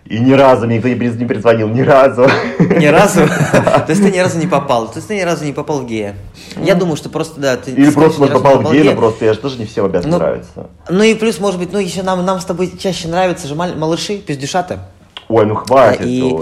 [0.04, 2.28] И ни разу мне никто не, перезвонил, ни разу.
[2.58, 3.20] Ни разу?
[3.52, 4.88] То есть ты ни разу не попал?
[4.88, 6.16] То есть ты ни разу не попал в гея?
[6.56, 7.70] Я думаю, что просто, да, ты...
[7.70, 10.18] Или просто, может, попал в гея, но просто я же тоже не всем обязан ну,
[10.18, 10.66] нравиться.
[10.90, 14.18] Ну и плюс, может быть, ну еще нам, нам с тобой чаще нравятся же малыши,
[14.18, 14.80] пиздюшаты.
[15.28, 16.36] Ой, ну хватит и...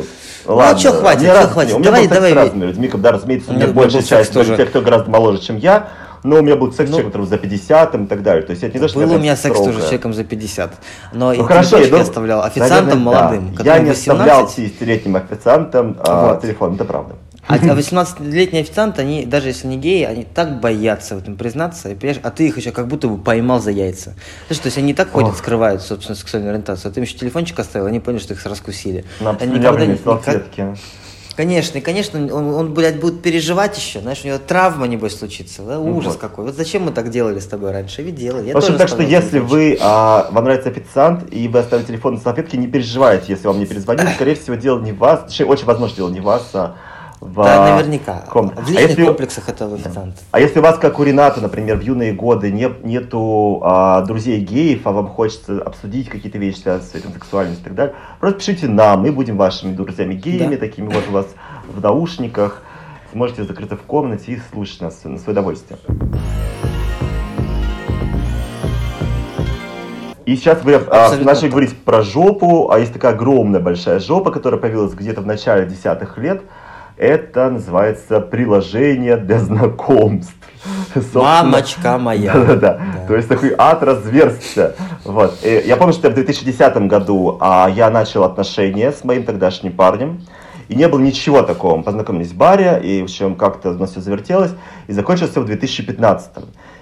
[0.47, 1.75] Ну, Ладно, ну, что хватит, что хватит.
[1.75, 2.33] У меня давай, был давай.
[2.33, 4.57] с разными людьми, когда, разумеется, у меня большая часть тоже.
[4.57, 5.89] тех, кто гораздо моложе, чем я,
[6.23, 8.43] но у меня был секс ну, человек, который за 50 и так далее.
[8.43, 10.73] То есть это не то, что Был у меня секс тоже с человеком за 50.
[11.13, 13.55] Но ну, хорошо, я, я оставлял официантом наверное, молодым.
[13.55, 13.65] Да.
[13.65, 14.09] Я не 18...
[14.09, 16.43] оставлял 50-летним официантом а, вот.
[16.43, 17.15] телефон, это правда.
[17.51, 22.21] А 18-летние официанты, они, даже если не геи, они так боятся в этом признаться, понимаешь,
[22.23, 24.15] а ты их еще как будто бы поймал за яйца.
[24.47, 25.39] Знаешь, то есть они так ходят, Ох.
[25.39, 29.05] скрывают, собственно, сексуальную ориентацию, а ты им еще телефончик оставил, они поняли, что их раскусили.
[29.21, 29.97] На они никогда не...
[29.97, 30.77] Салфетки.
[31.37, 35.63] Конечно, и, конечно, он, он, блядь, будет переживать еще, знаешь, у него травма, небось, случится,
[35.63, 35.77] да?
[35.77, 36.21] Ну ужас вот.
[36.21, 36.45] какой.
[36.45, 38.03] Вот зачем мы так делали с тобой раньше?
[38.03, 38.49] Ведь делали.
[38.49, 42.15] Я в общем, так что если вы, а, вам нравится официант, и вы оставите телефон
[42.15, 45.65] на салфетке, не переживайте, если вам не перезвонили, скорее всего, дело не вас, точнее, очень
[45.65, 46.77] возможно, дело не вас, а
[47.21, 48.25] в, да, наверняка.
[48.31, 48.49] Ком...
[48.49, 49.05] В личных а если...
[49.05, 50.17] комплексах этого официанта.
[50.31, 54.41] А если у вас, как у Рената, например, в юные годы не, нету а, друзей
[54.41, 58.39] геев, а вам хочется обсудить какие-то вещи, связанные с этим сексуальностью и так далее, просто
[58.39, 60.61] пишите нам, мы будем вашими друзьями геями, да.
[60.61, 61.27] такими вот у вас
[61.69, 62.63] в наушниках.
[63.13, 65.79] Сможете закрыться в комнате и слушать нас на свое удовольствие.
[70.25, 74.61] И сейчас вы а, начали говорить про жопу, а есть такая огромная большая жопа, которая
[74.61, 76.43] появилась где-то в начале десятых лет–
[77.01, 80.35] это называется приложение для знакомств.
[81.15, 82.35] Мамочка моя.
[82.35, 82.81] Да, да, да.
[83.09, 84.77] То есть такой ад разверзся.
[85.05, 85.39] Вот.
[85.43, 90.27] И я помню, что в 2010 году а, я начал отношения с моим тогдашним парнем.
[90.69, 91.79] И не было ничего такого.
[91.79, 94.53] Мы познакомились в баре, и в общем как-то у нас все завертелось.
[94.87, 96.31] И закончилось все в 2015.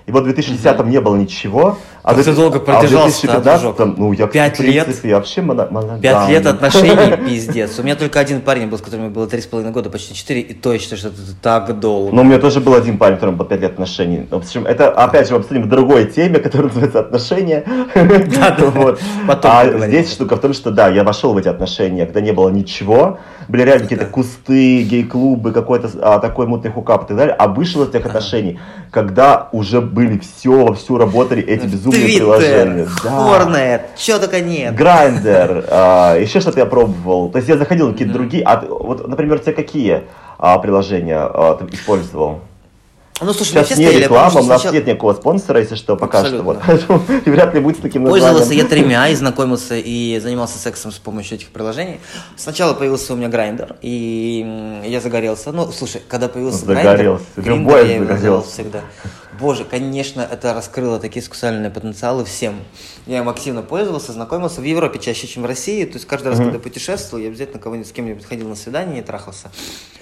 [0.06, 1.78] И вот в 2010 не было ничего.
[2.08, 4.88] А ты долго продержался, а в 2015 ну, я, Пять лет?
[5.04, 6.00] вообще моногам.
[6.00, 7.78] Пять лет отношений, пиздец.
[7.78, 10.40] У меня только один парень был, с которым было три с половиной года, почти четыре,
[10.40, 12.16] и то я считаю, что это так долго.
[12.16, 14.26] Ну, у меня тоже был один парень, которому было пять лет отношений.
[14.30, 17.64] В общем, это, опять же, мы обсудим в другой теме, которая называется отношения.
[17.94, 19.00] Да, вот.
[19.26, 22.32] Потом А здесь штука в том, что, да, я вошел в эти отношения, когда не
[22.32, 23.18] было ничего,
[23.48, 27.82] были реально какие-то кусты, гей-клубы, какой-то а, такой мутный хукап и так далее, а вышел
[27.82, 28.58] из этих отношений,
[28.90, 32.88] когда уже были все, вовсю работали эти безумные Приложения.
[33.04, 33.82] Hornet, да.
[33.96, 34.74] чего только нет.
[34.74, 37.30] Grindr, а, еще что-то я пробовал.
[37.30, 40.04] То есть я заходил на какие-то другие, а вот, например, те какие
[40.38, 42.40] а, приложения а, ты использовал?
[43.20, 44.74] Ну, слушай, Сейчас не реклама, у нас сначала...
[44.74, 46.62] нет никакого спонсора, если что, пока Абсолютно.
[46.78, 46.92] что.
[46.92, 47.26] Вот.
[47.26, 48.28] и вряд ли будет с таким названием.
[48.28, 52.00] Пользовался я тремя и знакомился и занимался сексом с помощью этих приложений.
[52.36, 55.50] Сначала появился у меня Grindr, и я загорелся.
[55.50, 57.24] Ну, слушай, когда появился загорелся.
[57.36, 58.80] Любой я загорелся всегда.
[59.40, 62.56] Боже, конечно, это раскрыло такие сексуальные потенциалы всем.
[63.06, 65.84] Я им активно пользовался, знакомился в Европе чаще, чем в России.
[65.84, 66.44] То есть каждый раз, mm-hmm.
[66.44, 69.50] когда путешествовал, я обязательно кого-нибудь с кем-нибудь ходил на свидание и трахался.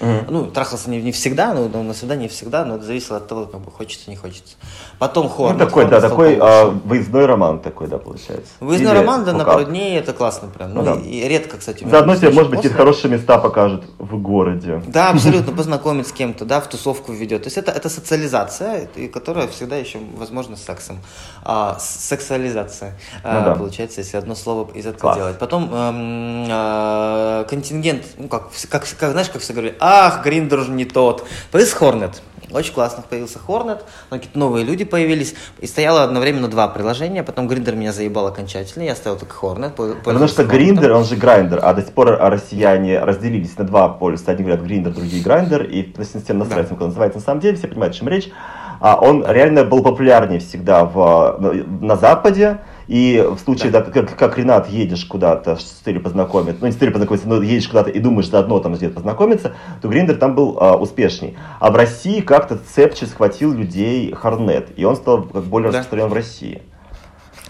[0.01, 0.27] Mm-hmm.
[0.29, 3.47] Ну, трахался не, не всегда, но, но на свидание всегда, но это зависело от того,
[3.47, 4.57] как бы хочется, не хочется.
[4.99, 5.53] Потом хор.
[5.53, 8.53] Ну, такой, да, такой а, выездной роман такой, да, получается.
[8.61, 10.75] Выездной Или, роман, да, ну, на пару дней, это классно прям.
[10.75, 11.01] Ну, ну да.
[11.01, 11.85] и, и редко, кстати.
[11.85, 14.83] Заодно тебе, может быть, какие-то хорошие места покажут в городе.
[14.87, 17.43] Да, абсолютно, познакомить с кем-то, да, в тусовку ведет.
[17.43, 18.89] То есть это, это социализация,
[19.27, 21.01] которая всегда еще возможно, сексом.
[21.43, 22.93] А, сексуализация,
[23.25, 23.55] ну, а, да.
[23.57, 25.17] получается, если одно слово из этого Класс.
[25.17, 25.39] делать.
[25.41, 30.85] Потом эм, э, контингент, ну, как, как, как, знаешь, как все говорили, ах, Гриндер не
[30.85, 31.27] тот.
[31.51, 32.23] Появился Хорнет.
[32.53, 37.75] Очень классно появился Hornet, какие-то новые люди появились, и стояло одновременно два приложения, потом Гриндер
[37.75, 39.73] меня заебал окончательно, я оставил только Hornet.
[40.05, 44.31] Потому что Гриндер, он же Grindr, а до сих пор россияне разделились на два полюса,
[44.31, 46.79] одни говорят Гриндер, другие Грайндер, и на системе настраивается, да.
[46.79, 50.41] как называется на самом деле, все понимают, о чем речь а он реально был популярнее
[50.41, 51.39] всегда в,
[51.81, 52.59] на Западе.
[52.89, 53.81] И в случае, да.
[53.81, 57.43] Да, как, как Ренат, едешь куда-то с целью познакомиться, ну не с целью познакомиться, но
[57.43, 61.37] едешь куда-то и думаешь заодно там где-то познакомиться, то Гриндер там был а, успешней.
[61.59, 65.79] А в России как-то цепче схватил людей Hornet, и он стал как более да.
[65.79, 66.63] распространен в России.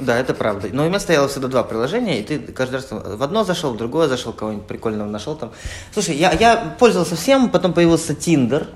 [0.01, 0.69] Да, это правда.
[0.73, 3.77] Но у меня стояло всегда два приложения, и ты каждый раз в одно зашел, в
[3.77, 5.53] другое зашел, кого-нибудь прикольного нашел там.
[5.93, 8.69] Слушай, я, я пользовался всем, потом появился Тиндер,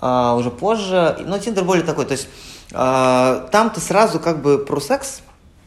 [0.00, 1.16] а, уже позже.
[1.26, 2.28] Но Тиндер более такой, то есть
[2.72, 5.22] а, там ты сразу как бы про секс,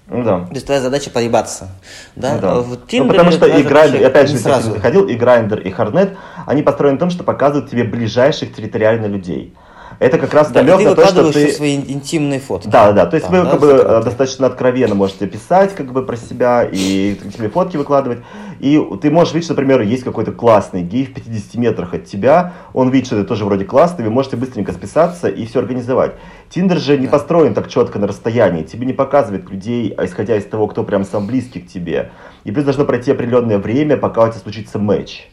[0.08, 0.40] ну, да.
[0.42, 1.70] То есть твоя задача поебаться.
[2.16, 2.36] Да?
[2.36, 2.56] Ну, да.
[2.56, 4.78] В ну, потому что и Grindr, опять же, сразу.
[4.80, 9.56] ходил, и Grindr, и Hardnet, они построены на том, что показывают тебе ближайших территориально людей
[10.00, 11.52] это как раз да, намек на то, что ты...
[11.52, 12.68] свои интимные фотки.
[12.68, 14.04] Да, да, то есть там, вы да, как бы закрытые.
[14.04, 18.20] достаточно откровенно можете писать как бы про себя и тебе фотки выкладывать.
[18.60, 22.54] И ты можешь видеть, что, например, есть какой-то классный гей в 50 метрах от тебя,
[22.74, 26.14] он видит, что ты тоже вроде классный, вы можете быстренько списаться и все организовать.
[26.50, 30.46] Тиндер же не построен так четко на расстоянии, тебе не показывает людей, а исходя из
[30.46, 32.12] того, кто прям сам близкий к тебе.
[32.44, 35.28] И плюс должно пройти определенное время, пока у тебя случится матч.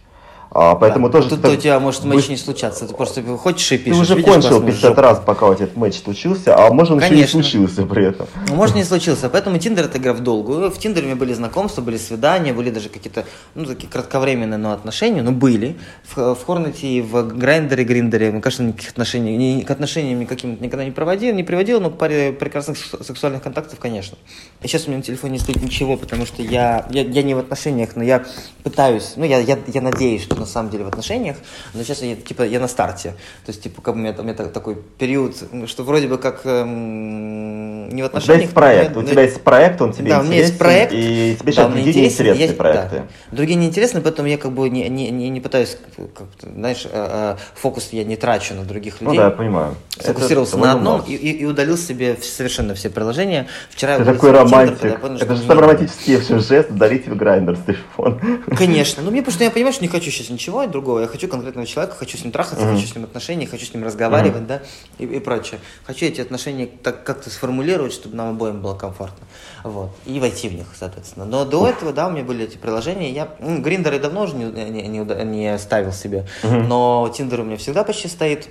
[0.52, 1.18] А, поэтому да.
[1.18, 1.30] тоже...
[1.30, 3.96] Тут у тебя может матч не случаться, ты просто хочешь и пишешь.
[3.96, 6.98] Ты уже видишь, кончил 50 раз, пока у тебя этот матч случился, а может он
[6.98, 7.22] Конечно.
[7.22, 8.26] еще не случился при этом.
[8.48, 10.70] Ну, может не случился, поэтому Tinder это игра в долгую.
[10.72, 14.72] В Тиндере у меня были знакомства, были свидания, были даже какие-то, ну, такие кратковременные, но
[14.72, 15.76] отношения, ну, были.
[16.14, 20.60] В, в Хорнете и в Грайндере, Гриндере, мне кажется, никаких отношений, ни, к отношениям никаким
[20.60, 24.18] никогда не проводил, не приводил, но к паре прекрасных сексуальных контактов, конечно.
[24.62, 27.34] И сейчас у меня на телефоне не стоит ничего, потому что я, я, я не
[27.34, 28.24] в отношениях, но я
[28.64, 31.36] пытаюсь, ну, я, я, я надеюсь, что на самом деле в отношениях,
[31.74, 33.10] но сейчас я, типа, я на старте.
[33.44, 37.88] То есть, типа, как у меня, у меня такой период, что вроде бы как эм,
[37.90, 38.20] не в отношениях.
[38.20, 40.26] У тебя есть проект, у тебя есть проект, он тебе да, интересен.
[40.26, 40.92] у меня есть проект.
[40.92, 42.96] И тебе сейчас да, другие неинтересные я, проекты.
[42.96, 43.36] Да.
[43.36, 45.76] Другие неинтересные, поэтому я как бы не, не, не, не пытаюсь,
[46.14, 49.16] как, знаешь, э, э, фокус я не трачу на других людей.
[49.16, 49.76] Ну да, я понимаю.
[49.98, 53.46] Сфокусировался на одном и, и, и удалил себе совершенно все приложения.
[53.70, 54.80] Вчера Ты такой романтик.
[54.80, 58.20] Тиндер, понял, это же самый романтический жест, удалить Grindr с телефона.
[58.56, 59.02] Конечно.
[59.02, 61.00] Ну, мне что я понимаю, что не хочу сейчас ничего другого.
[61.00, 62.74] Я хочу конкретного человека, хочу с ним трахаться, mm-hmm.
[62.74, 64.46] хочу с ним отношения, хочу с ним разговаривать, mm-hmm.
[64.46, 64.62] да,
[64.98, 65.60] и, и прочее.
[65.84, 69.26] Хочу эти отношения так как-то сформулировать, чтобы нам обоим было комфортно.
[69.64, 69.90] Вот.
[70.06, 71.24] И войти в них, соответственно.
[71.24, 73.10] Но до этого, да, у меня были эти приложения.
[73.10, 76.26] Я ну, Grindr я давно уже не, не, не, не ставил себе.
[76.42, 76.66] Угу.
[76.66, 78.48] Но Tinder у меня всегда почти стоит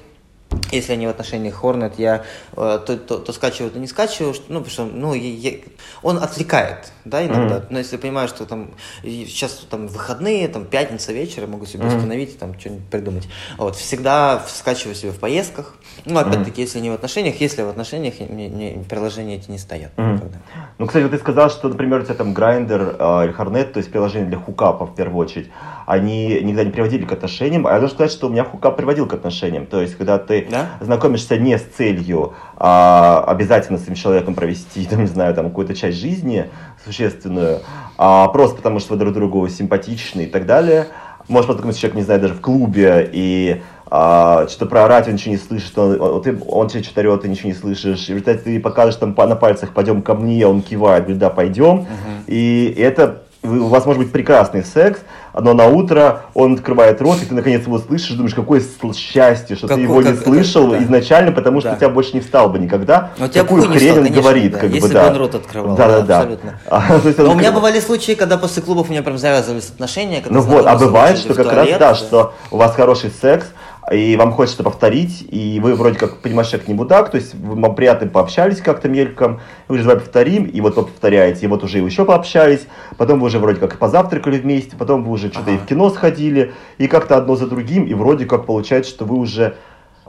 [0.71, 4.62] если они в отношениях Hornet, я э, то, то, то скачиваю, то не скачиваю, ну,
[4.62, 5.53] потому что, ну, я,
[6.01, 7.57] он отвлекает, да, иногда.
[7.57, 7.67] Mm-hmm.
[7.69, 8.71] Но если я понимаю, что там
[9.03, 11.97] сейчас там выходные, там пятница вечер, я могу себе mm-hmm.
[11.97, 13.27] установить, там что-нибудь придумать.
[13.57, 15.75] Вот, всегда скачиваю себе в поездках.
[16.05, 16.65] Ну, опять-таки, mm-hmm.
[16.65, 19.91] если не в отношениях, если в отношениях, мне, мне приложения эти не стоят.
[19.97, 20.33] Mm-hmm.
[20.77, 23.77] Ну, кстати, вот ты сказал, что, например, у тебя там Grindr э, или Hornet, то
[23.77, 25.49] есть приложение для хукапа в первую очередь,
[25.85, 29.07] они никогда не приводили к отношениям, а я должен сказать, что у меня хукап приводил
[29.07, 29.65] к отношениям.
[29.65, 30.67] То есть, когда ты да?
[30.81, 35.75] знакомишься не с целью а, обязательно с этим человеком провести, там, не знаю, там, какую-то
[35.75, 36.49] часть жизни
[36.85, 37.59] существенную,
[37.97, 40.88] а просто потому, что вы друг другу симпатичны и так далее.
[41.27, 45.34] Можешь познакомиться с человеком, не знаю, даже в клубе, и а, что-то проорать, он ничего
[45.34, 48.10] не слышит, он, он, он, тебе что-то орет, ты ничего не слышишь.
[48.10, 51.30] И в результате ты покажешь там на пальцах, пойдем ко мне, он кивает, говорит, да,
[51.30, 51.80] пойдем.
[51.80, 52.23] Uh-huh.
[52.28, 54.99] И это у вас может быть прекрасный секс,
[55.34, 58.62] но на утро он открывает рот, и ты наконец его слышишь, думаешь, какое
[58.93, 60.84] счастье, что какой, ты его не слышал да.
[60.84, 61.78] изначально, потому что да.
[61.78, 63.12] тебя больше не встал бы никогда.
[63.17, 64.60] Но Какую хрень он говорит, да.
[64.60, 65.08] как Если бы, да.
[65.08, 65.75] он рот открывал.
[65.75, 66.17] Да, да, да.
[66.19, 66.60] Абсолютно.
[66.69, 70.21] А, есть, но у меня бывали случаи, когда после клубов у меня прям завязывались отношения.
[70.30, 73.47] Ну вот, а бывает, что как раз, да, что у вас хороший секс,
[73.91, 77.73] и вам хочется повторить, и вы вроде как понимаешь, человек не мудак, то есть вы
[77.73, 81.80] приятно пообщались как-то мельком, вы говорите, давай повторим, и вот вы повторяете, и вот уже
[81.80, 85.54] еще пообщались, потом вы уже вроде как позавтракали вместе, потом вы уже что-то ага.
[85.54, 89.17] и в кино сходили, и как-то одно за другим, и вроде как получается, что вы
[89.17, 89.56] уже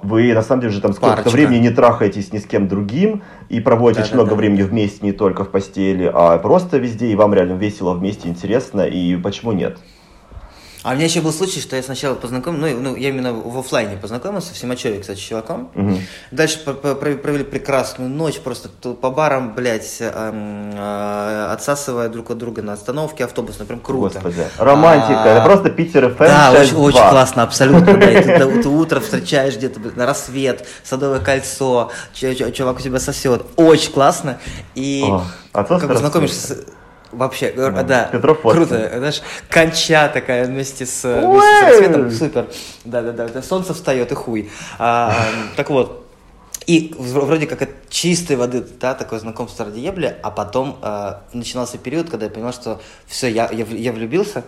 [0.03, 3.61] вы на самом деле уже там сколько-то времени не трахаетесь ни с кем другим и
[3.61, 4.37] проводите да, очень да, много да.
[4.37, 8.83] времени вместе не только в постели, а просто везде, и вам реально весело вместе, интересно,
[8.83, 9.79] и почему нет?
[10.83, 13.59] А у меня еще был случай, что я сначала познакомился, ну, ну я именно в
[13.59, 15.71] офлайне познакомился, в Симачеве, кстати, с чуваком.
[15.75, 15.99] Угу.
[16.31, 23.25] Дальше провели прекрасную ночь, просто по барам, блядь, э, отсасывая друг от друга на остановке
[23.25, 24.21] автобуса, прям круто.
[24.21, 28.63] Господи, романтика, а, это просто Питер ФМ Да, очень, очень классно, абсолютно, блядь, ты, ты,
[28.63, 34.39] ты утро встречаешь где-то на рассвет, Садовое кольцо, чувак у тебя сосет, очень классно,
[34.75, 36.67] и О, как бы знакомишься с
[37.13, 37.85] Вообще, mm.
[37.85, 42.47] да, Петров круто, знаешь, конча такая вместе с, вместе с рассветом, супер,
[42.85, 44.51] да-да-да, солнце встает и хуй.
[44.79, 45.13] А,
[45.57, 46.07] так вот,
[46.67, 51.79] и вроде как от чистой воды, да, такое знакомство ради ебли, а потом э, начинался
[51.79, 54.45] период, когда я понял, что все, я, я, я влюбился,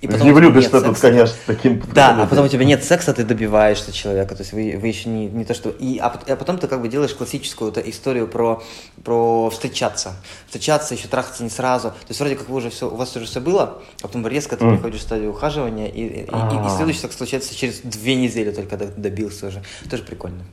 [0.00, 3.12] и потом не влюбишь ты тут, конечно, таким Да, а потом у тебя нет секса,
[3.12, 5.70] ты добиваешься человека, то есть вы, вы еще не, не то, что...
[5.70, 8.62] И, а, а потом ты как бы делаешь классическую эту историю про,
[9.02, 10.14] про встречаться.
[10.46, 11.88] Встречаться, еще трахаться не сразу.
[11.88, 14.56] То есть вроде как вы уже все, у вас уже все было, а потом резко
[14.56, 14.70] ты mm.
[14.70, 18.70] переходишь в стадию ухаживания, и, и, и, и следующий секс случается через две недели только,
[18.70, 19.62] когда ты добился уже.
[19.90, 20.44] Тоже прикольно.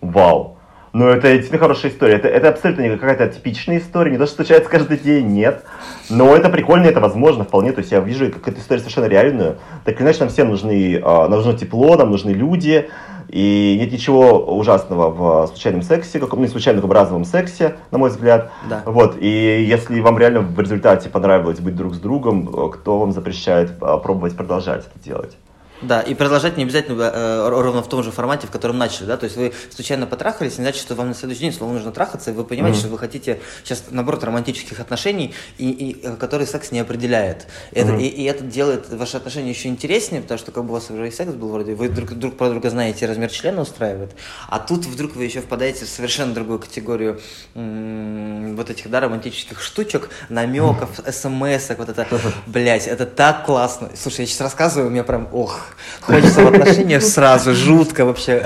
[0.00, 0.56] Вау.
[0.92, 2.16] Ну, это действительно хорошая история.
[2.16, 5.64] Это, это абсолютно не какая-то типичная история, не то, что случается каждый день, нет.
[6.10, 7.72] Но это прикольно, это возможно вполне.
[7.72, 9.56] То есть я вижу как эту историю совершенно реальную.
[9.84, 12.90] Так или иначе, нам всем нужны, нам нужно тепло, нам нужны люди.
[13.28, 18.10] И нет ничего ужасного в случайном сексе, как, ну, случайном в разовом сексе, на мой
[18.10, 18.52] взгляд.
[18.68, 18.82] Да.
[18.84, 19.16] Вот.
[19.18, 24.36] И если вам реально в результате понравилось быть друг с другом, кто вам запрещает пробовать
[24.36, 25.38] продолжать это делать?
[25.82, 29.16] Да, и продолжать не обязательно э, ровно в том же формате, в котором начали, да,
[29.16, 32.30] то есть вы случайно потрахались, не значит, что вам на следующий день снова нужно трахаться,
[32.30, 32.82] и вы понимаете, mm-hmm.
[32.82, 37.48] что вы хотите сейчас наоборот романтических отношений, и, и э, который секс не определяет.
[37.72, 38.02] Это, mm-hmm.
[38.02, 41.08] и, и это делает ваши отношения еще интереснее, потому что как бы у вас уже
[41.08, 44.12] и секс был вроде, вы друг, друг про друга знаете, размер члена устраивает,
[44.48, 47.20] а тут вдруг вы еще впадаете в совершенно другую категорию
[47.54, 52.06] м- вот этих, да, романтических штучек, намеков, смс, вот это,
[52.46, 53.90] блять, это так классно.
[53.96, 58.44] Слушай, я сейчас рассказываю, у меня прям, ох, Хочется в отношениях сразу, жутко вообще.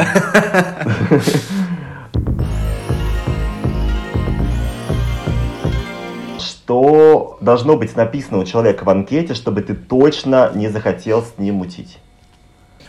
[6.38, 11.56] Что должно быть написано у человека в анкете, чтобы ты точно не захотел с ним
[11.56, 11.98] мутить?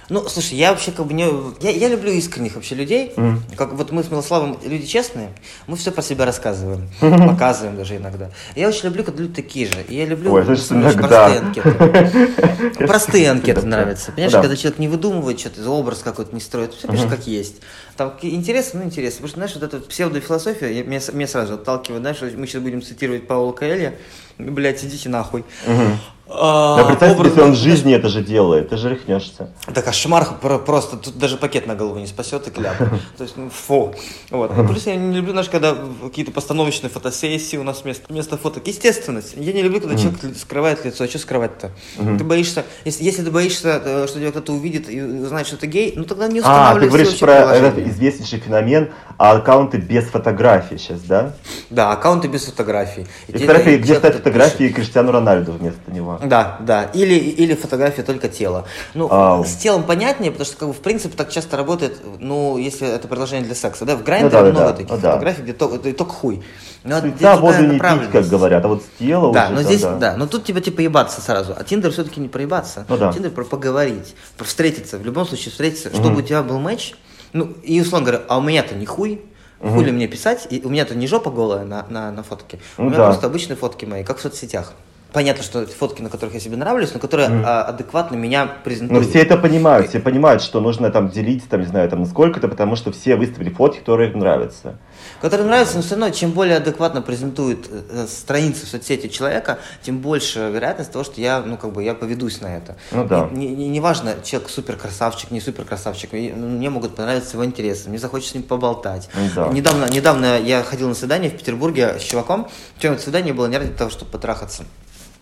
[0.10, 1.26] Ну, слушай, я вообще как бы не...
[1.60, 3.12] Я, я люблю искренних вообще людей.
[3.15, 3.39] Mm.
[3.58, 5.30] Как вот мы с Милославом люди честные,
[5.67, 8.32] мы все про себя рассказываем, показываем даже иногда.
[8.56, 9.84] Я очень люблю, когда люди такие же.
[9.89, 12.78] И я люблю Ой, значит, простые анкеты.
[12.88, 14.12] Простые анкеты нравятся.
[14.12, 17.58] Понимаешь, когда человек не выдумывает что-то, образ какой-то не строит, все пишет как есть.
[17.97, 19.28] Там интересно, ну интересно.
[19.28, 23.28] Потому что, знаешь, вот эта псевдофилософия меня, меня сразу отталкивает, знаешь, мы сейчас будем цитировать
[23.28, 23.95] Паула Каэля,
[24.38, 25.43] блядь, идите нахуй.
[25.66, 25.84] Угу.
[26.30, 29.49] А, да представь, образно, если он в жизни это же делает, ты же рехнешься.
[29.67, 30.28] Да кошмар
[30.65, 32.78] просто, тут даже пакет на голову не спасет и кляп.
[33.17, 33.93] То есть, ну, фу.
[34.30, 34.51] Вот.
[34.67, 38.67] Плюс я не люблю, знаешь, когда какие-то постановочные фотосессии у нас вместо, вместо фоток.
[38.67, 39.34] Естественность.
[39.36, 41.05] Я не люблю, когда человек скрывает лицо.
[41.05, 41.71] А что скрывать-то?
[41.97, 45.67] Ты боишься, если, если ты боишься, э, что тебя кто-то увидит и узнает, что ты
[45.67, 50.05] гей, ну тогда не устанавливай А, ты говоришь про этот известнейший феномен а аккаунты без
[50.05, 51.34] фотографий сейчас, да?
[51.71, 53.07] Да, аккаунты без фотографий.
[53.28, 56.16] И фотографии, где стоят фотографии Криштиану Роналду вместо него.
[56.24, 56.84] Да, да.
[56.93, 58.65] Или, или фотография только тела.
[58.93, 59.45] Ну, Ау.
[59.45, 63.07] с телом понятнее, потому что, как бы, в принципе, так часто работает, ну, если это
[63.07, 65.11] предложение для секса, да, в Грайндере ну, да, много да, таких да.
[65.11, 66.43] фотографий, где только, только хуй.
[66.84, 69.82] Но да, воду не пить, как говорят, а вот с тела Да, уже, но здесь,
[69.82, 69.97] да.
[69.97, 72.86] да, но тут типа, типа ебаться сразу, а Tinder все-таки не проебаться.
[72.88, 73.11] Ну, да.
[73.12, 75.97] Tinder про поговорить, про встретиться, в любом случае встретиться, угу.
[75.97, 76.93] чтобы у тебя был матч,
[77.34, 79.22] ну, и условно говоря, а у меня-то не хуй,
[79.59, 79.70] Угу.
[79.70, 82.89] Хули мне писать, и у меня-то не жопа голая на, на, на фотке, у ну,
[82.89, 83.05] меня да.
[83.05, 84.74] просто обычные фотки мои, как в соцсетях
[85.14, 87.43] понятно, что это фотки, на которых я себе нравлюсь, но которые mm.
[87.45, 89.03] а, адекватно меня презентуют.
[89.03, 92.39] Но все это понимают, все понимают, что нужно там делить, там, не знаю, там, насколько
[92.39, 94.78] это, потому что все выставили фотки, которые им нравятся.
[95.22, 99.60] Которые нравятся, но все равно, чем более адекватно презентует э, э, страницы в соцсети человека,
[99.82, 102.76] тем больше вероятность того, что я, ну, как бы, я поведусь на это.
[102.91, 103.30] Ну, да.
[103.32, 107.45] Не, не, не важно, человек супер красавчик, не супер красавчик, ну, мне могут понравиться его
[107.45, 109.10] интересы, мне захочется с ним поболтать.
[109.16, 109.47] Ну да.
[109.49, 113.58] Недавно, недавно я ходил на свидание в Петербурге с чуваком, причем это свидание было не
[113.58, 114.64] ради того, чтобы потрахаться.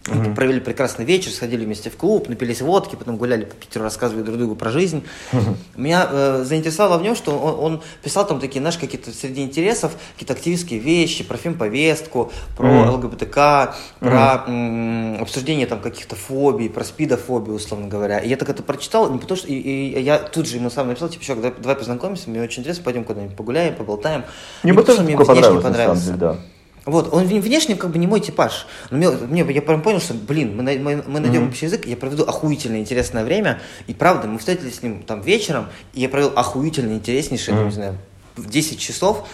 [0.06, 0.36] Mm-hmm.
[0.36, 4.38] Провели прекрасный вечер, сходили вместе в клуб, напились водки, потом гуляли по Питеру, рассказывали друг
[4.38, 5.04] другу про жизнь.
[5.32, 5.56] Mm-hmm.
[5.78, 9.94] Меня э, заинтересовало в нем, что он, он писал там такие, знаешь, какие-то среди интересов,
[10.14, 12.90] какие-то активистские вещи, про фильм-повестку, про mm-hmm.
[12.92, 18.20] ЛГБТК, про м- обсуждение там каких-то фобий, про спидофобию, условно говоря.
[18.20, 19.48] И я так это прочитал, не потому что...
[19.48, 22.62] И, и я тут же ему сам написал, типа, чувак, давай, давай познакомимся, мне очень
[22.62, 24.24] интересно, пойдем куда-нибудь погуляем, поболтаем.
[24.62, 26.06] Мне бы тоже мне внешне понравился.
[26.06, 26.38] Деле, да.
[26.86, 28.68] Вот, он внешне как бы не мой типаж.
[28.92, 31.50] Но мне, мне, я прям понял, что, блин, мы, мы, мы найдем mm-hmm.
[31.50, 33.60] общий язык, я проведу охуительно интересное время.
[33.88, 37.66] И правда, мы встретились с ним там вечером, и я провел охуительно интереснейшее, mm-hmm.
[37.66, 37.98] не знаю,
[38.38, 39.28] 10 часов,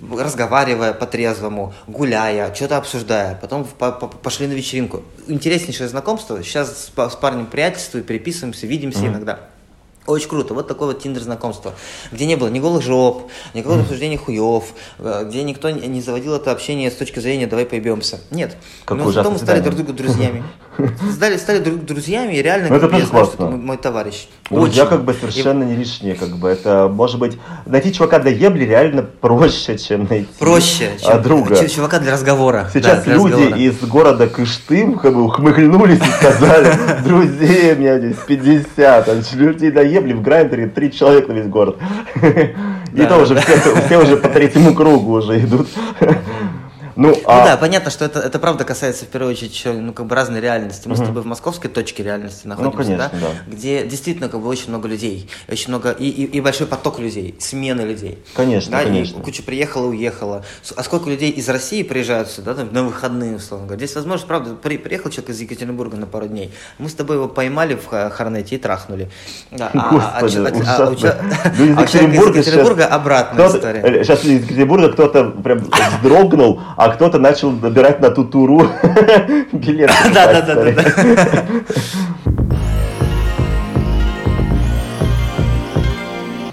[0.00, 3.38] разговаривая по-трезвому, гуляя, что-то обсуждая.
[3.38, 5.02] Потом по -по пошли на вечеринку.
[5.26, 6.42] Интереснейшее знакомство.
[6.42, 9.08] Сейчас с, с парнем приятельствую, переписываемся, видимся mm-hmm.
[9.08, 9.40] иногда.
[10.06, 10.52] Очень круто.
[10.52, 11.72] Вот такое вот тиндер знакомство,
[12.12, 14.64] где не было ни голых жоп, никакого обсуждения хуев,
[14.98, 18.20] э, где никто не заводил это общение с точки зрения «давай поебемся».
[18.30, 18.56] Нет.
[18.84, 20.44] Как Но зато мы стали друг другу друзьями.
[21.14, 24.26] Стали, стали друг друзьями и реально ну, это как знаешь, что мой, мой товарищ.
[24.50, 24.90] Друзья Очень.
[24.90, 25.66] как бы совершенно и...
[25.66, 30.28] не лишние, как бы это может быть найти чувака для ебли реально проще, чем найти
[30.38, 31.68] проще, а, чем, друга.
[31.68, 32.68] Чувака для разговора.
[32.72, 33.58] Сейчас да, люди разговора.
[33.58, 39.70] из города Кыштым как бы ухмыхнулись и сказали, друзей у меня здесь 50, а людей
[39.70, 41.78] для ебли в грайндере три человека на весь город.
[42.94, 45.68] И то уже все уже по третьему кругу уже идут.
[46.96, 47.44] Ну, ну а...
[47.44, 50.88] да, понятно, что это, это правда касается в первую очередь ну, как бы разной реальности.
[50.88, 51.02] Мы угу.
[51.02, 53.26] с тобой в московской точке реальности ну, находимся, ну, конечно, да?
[53.28, 53.52] да?
[53.54, 57.34] Где действительно как бы очень много людей, очень много и, и, и большой поток людей,
[57.38, 58.18] смены людей.
[58.34, 58.84] Конечно, да?
[58.84, 59.18] конечно.
[59.18, 60.44] И куча приехала, уехала.
[60.76, 63.84] А сколько людей из России приезжают сюда там, на выходные, условно говоря.
[63.84, 66.52] Здесь, возможно, правда, при, приехал человек из Екатеринбурга на пару дней.
[66.78, 69.10] Мы с тобой его поймали в Харнете и трахнули.
[69.50, 74.04] Да, а, а, Господи, а, а, а, а, из Екатеринбурга обратная история.
[74.04, 75.58] Сейчас из Екатеринбурга кто-то прям
[76.02, 78.68] вздрогнул, а кто-то начал набирать на ту туру
[79.52, 79.92] билеты.
[80.14, 81.44] Да, да, да, да.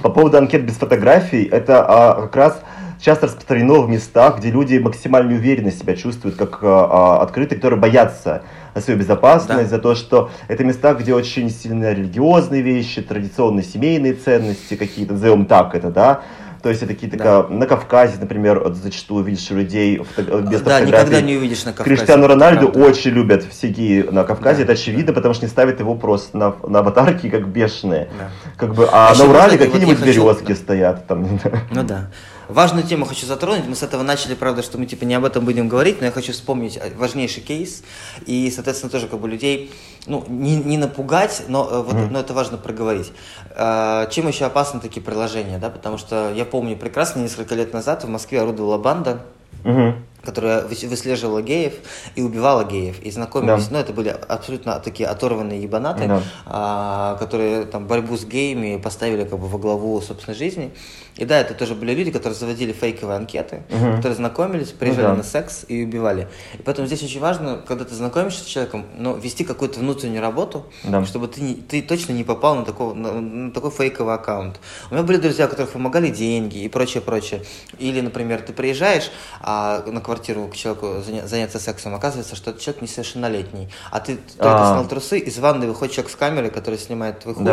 [0.01, 2.61] По поводу анкет без фотографий, это а, как раз
[2.99, 7.79] часто распространено в местах, где люди максимально уверенно себя чувствуют, как а, а открытые, которые
[7.79, 9.75] боятся за свою безопасность, да.
[9.77, 15.45] за то, что это места, где очень сильно религиозные вещи, традиционные семейные ценности какие-то, назовем
[15.45, 16.21] так это, да,
[16.61, 17.47] то есть это какие-то да.
[17.49, 21.95] на Кавказе, например, зачастую видишь людей фото- без Да, никогда не увидишь на Кавказе.
[21.95, 24.63] Криштиану Рональду очень любят геи на Кавказе, да.
[24.63, 28.09] это очевидно, потому что не ставят его просто на, на аватарки как бешеные.
[28.17, 28.29] Да.
[28.57, 30.55] Как бы, а, а на Урале какие-нибудь вот березки хочу...
[30.55, 31.07] стоят.
[31.07, 31.39] Там.
[31.71, 32.09] Ну да.
[32.51, 33.65] Важную тему хочу затронуть.
[33.65, 36.11] Мы с этого начали, правда, что мы типа не об этом будем говорить, но я
[36.11, 37.81] хочу вспомнить важнейший кейс.
[38.25, 39.71] И, соответственно, тоже как бы людей
[40.05, 42.09] ну, не, не напугать, но, э, вот, mm.
[42.11, 43.13] но это важно проговорить.
[43.55, 45.69] А, чем еще опасны такие приложения, да?
[45.69, 49.21] Потому что я помню прекрасно, несколько лет назад в Москве орудовала банда,
[49.63, 49.93] mm-hmm.
[50.23, 51.73] которая выслеживала геев
[52.15, 53.75] и убивала геев, и знакомились, да.
[53.75, 56.23] ну, это были абсолютно такие оторванные ебанаты, да.
[56.45, 60.71] а, которые там борьбу с геями поставили как бы во главу собственной жизни.
[61.17, 63.97] И да, это тоже были люди, которые заводили фейковые анкеты, угу.
[63.97, 65.17] которые знакомились, приезжали ну, да.
[65.17, 66.27] на секс и убивали.
[66.57, 70.65] И поэтому здесь очень важно, когда ты знакомишься с человеком, но вести какую-то внутреннюю работу,
[70.83, 71.05] да.
[71.05, 74.59] чтобы ты, не, ты точно не попал на, такого, на, на такой фейковый аккаунт.
[74.89, 77.43] У меня были друзья, у которых помогали деньги и прочее, прочее.
[77.77, 82.61] Или, например, ты приезжаешь а, на квартиру к человеку заня, заняться сексом, оказывается, что этот
[82.61, 84.73] человек несовершеннолетний, а ты только А-а-а.
[84.75, 87.45] снял трусы, из ванны выходит человек с камерой, который снимает твой хуй,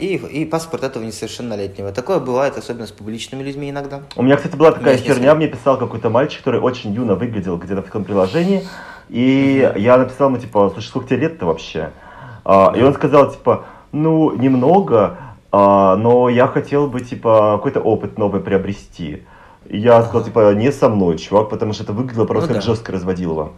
[0.00, 1.92] и, и паспорт этого несовершеннолетнего.
[1.92, 4.00] Такое бывает, особенно с публичными людьми иногда.
[4.16, 7.82] У меня, кстати, была такая херня, мне писал какой-то мальчик, который очень юно выглядел где-то
[7.82, 8.64] в таком приложении,
[9.08, 11.90] и я написал ему, типа, слушай, сколько тебе лет-то вообще?
[12.44, 15.18] А, И он сказал, типа, ну, немного,
[15.52, 19.22] а, но я хотел бы, типа, какой-то опыт новый приобрести.
[19.68, 22.64] И я сказал, типа, не со мной, чувак, потому что это выглядело просто ну, как
[22.64, 22.72] да.
[22.72, 23.52] жестко разводилово.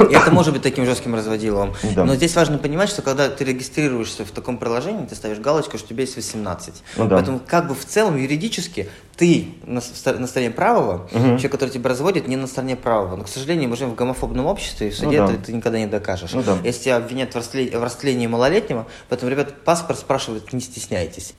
[0.00, 1.74] И это может быть таким жестким разводиловым.
[1.94, 2.04] Да.
[2.04, 5.88] Но здесь важно понимать, что когда ты регистрируешься в таком приложении, ты ставишь галочку, что
[5.88, 6.74] тебе есть 18.
[6.96, 7.16] Ну, да.
[7.16, 9.80] Поэтому как бы в целом юридически ты на,
[10.18, 11.18] на стороне правого, угу.
[11.18, 13.16] человек, который тебя разводит, не на стороне правого.
[13.16, 15.34] Но, к сожалению, мы живем в гомофобном обществе, и в суде ну, да.
[15.34, 16.32] ты, ты никогда не докажешь.
[16.32, 16.58] Ну, да.
[16.64, 21.34] Если тебя обвинят в растлении, в растлении малолетнего, поэтому, ребят, паспорт спрашивают, не стесняйтесь.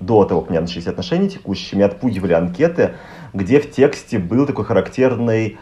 [0.00, 2.96] До того, как у меня начались отношения текущие, меня отпугивали анкеты,
[3.32, 5.58] где в тексте был такой характерный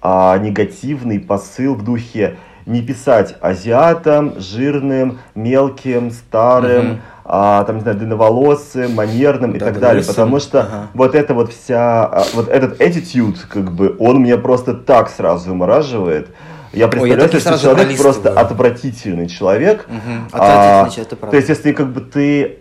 [0.00, 7.00] а, негативный посыл в духе не писать азиатам, жирным, мелким, старым, угу.
[7.24, 10.04] а, там, не знаю, длинноволосым, манерным да, и так далее.
[10.04, 10.88] Потому что ага.
[10.94, 15.50] вот это вот вся, а, вот этот attitude, как бы, он меня просто так сразу
[15.50, 16.28] вымораживает.
[16.72, 19.86] Я представляю, Ой, я что человек просто отвратительный человек.
[19.88, 20.38] Угу.
[20.38, 21.30] Отвратительный, а, это правда.
[21.30, 22.58] То есть, если как бы ты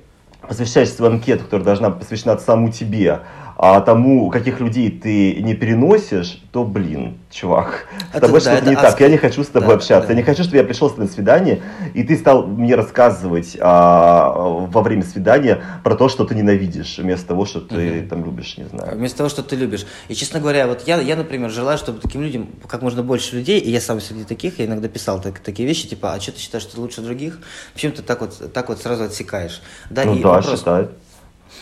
[0.48, 3.20] посвящаешь свою анкету, которая должна посвящена саму тебе,
[3.64, 8.70] а тому, каких людей ты не переносишь, то, блин, чувак, с это, тобой да, что-то
[8.72, 9.00] не так.
[9.00, 10.08] Я не хочу с тобой да, общаться.
[10.08, 10.14] Да.
[10.14, 11.62] Я не хочу, чтобы я пришел с тобой на свидание,
[11.94, 17.28] и ты стал мне рассказывать а, во время свидания про то, что ты ненавидишь, вместо
[17.28, 18.10] того, что ты угу.
[18.10, 18.98] там любишь, не знаю.
[18.98, 19.86] Вместо того, что ты любишь.
[20.08, 23.60] И, честно говоря, вот я, я, например, желаю, чтобы таким людям как можно больше людей,
[23.60, 26.40] и я сам среди таких, я иногда писал так, такие вещи, типа, а что ты
[26.40, 27.38] считаешь, что ты лучше других?
[27.76, 29.62] Почему ты так вот, так вот сразу отсекаешь?
[29.92, 30.90] Да, ну и да, вопрос, считаю.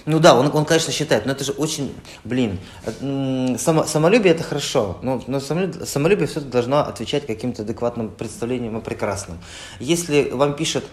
[0.05, 1.93] Ну да, он, он, конечно, считает, но это же очень,
[2.23, 2.59] блин,
[3.57, 8.81] само, самолюбие это хорошо, но, но самолюбие, самолюбие все-таки должно отвечать каким-то адекватным представлениям о
[8.81, 9.37] прекрасном.
[9.79, 10.85] Если вам пишет,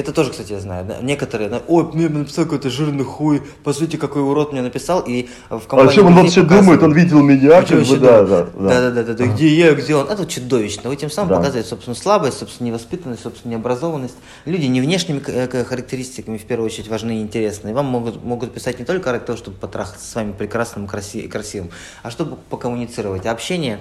[0.00, 0.86] это тоже, кстати, я знаю.
[0.86, 0.98] Да?
[1.02, 5.28] Некоторые, да, ой, мне написал какой-то жирный хуй, по сути, какой урод мне написал, и
[5.50, 5.90] в компании...
[5.90, 6.82] А чем он вообще думает?
[6.82, 8.46] Он видел меня, как бы, да, да, да.
[8.54, 10.08] Да, да, да, да, где я, где он?
[10.08, 10.88] Это чудовищно.
[10.88, 11.36] Вы тем самым да.
[11.36, 14.16] показываете, собственно, слабость, собственно, невоспитанность, собственно, необразованность.
[14.46, 17.70] Люди не внешними э, характеристиками, в первую очередь, важны и интересны.
[17.70, 21.70] И вам могут, могут писать не только ради того, чтобы потрахаться с вами прекрасным красивым,
[22.02, 23.26] а чтобы покоммуницировать.
[23.26, 23.78] А общение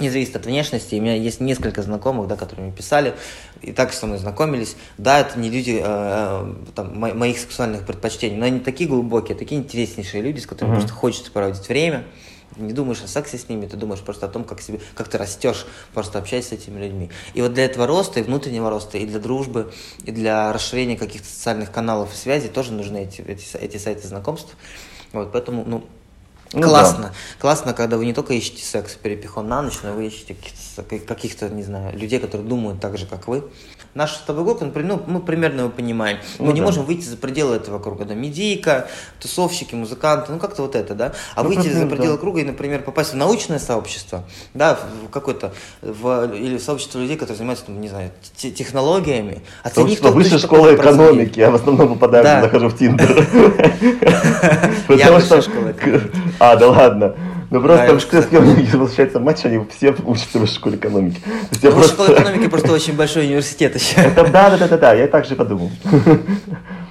[0.00, 0.94] не зависит от внешности.
[0.94, 3.14] У меня есть несколько знакомых, да, которые мне писали,
[3.62, 4.76] и так со мной знакомились.
[4.98, 9.36] Да, это не люди э, э там, мо- моих сексуальных предпочтений, но они такие глубокие,
[9.36, 10.78] такие интереснейшие люди, с которыми mm-hmm.
[10.78, 12.04] просто хочется проводить время.
[12.56, 15.18] Не думаешь о сексе с ними, ты думаешь просто о том, как, себе, как ты
[15.18, 17.10] растешь, просто общаясь с этими людьми.
[17.34, 19.72] И вот для этого роста, и внутреннего роста, и для дружбы,
[20.04, 24.56] и для расширения каких-то социальных каналов и связей тоже нужны эти, эти, эти сайты знакомств.
[25.12, 25.84] Вот, поэтому, ну,
[26.52, 27.02] ну, классно.
[27.04, 27.12] Да.
[27.38, 31.48] Классно, когда вы не только ищете секс перепихон на ночь, но вы ищете каких-то, каких-то,
[31.48, 33.44] не знаю, людей, которые думают так же, как вы.
[33.96, 36.18] Наш с тобой группа, например, ну, мы примерно его понимаем.
[36.38, 36.66] Мы ну, не да.
[36.66, 38.04] можем выйти за пределы этого круга.
[38.04, 38.88] Да, медийка,
[39.20, 41.14] тусовщики, музыканты, ну как-то вот это, да.
[41.34, 42.18] А ну, выйти за пределы да.
[42.18, 47.16] круга и, например, попасть в научное сообщество, да, в какое-то, в, или в сообщество людей,
[47.16, 49.40] которые занимаются, там, не знаю, технологиями.
[49.62, 52.42] Оцени, кто высшая школа экономики, я в основном попадаю, да.
[52.42, 53.26] захожу в Тиндер.
[54.88, 55.72] Высшая школа
[56.38, 57.16] А, да ладно.
[57.50, 61.20] Ну просто да, все, с кем возвращается матч, они все учатся в школе экономики.
[61.50, 61.92] Высшая просто...
[61.92, 63.94] школа экономики просто очень большой университет еще.
[63.96, 65.70] Это, да, да, да, да, да, я так же подумал.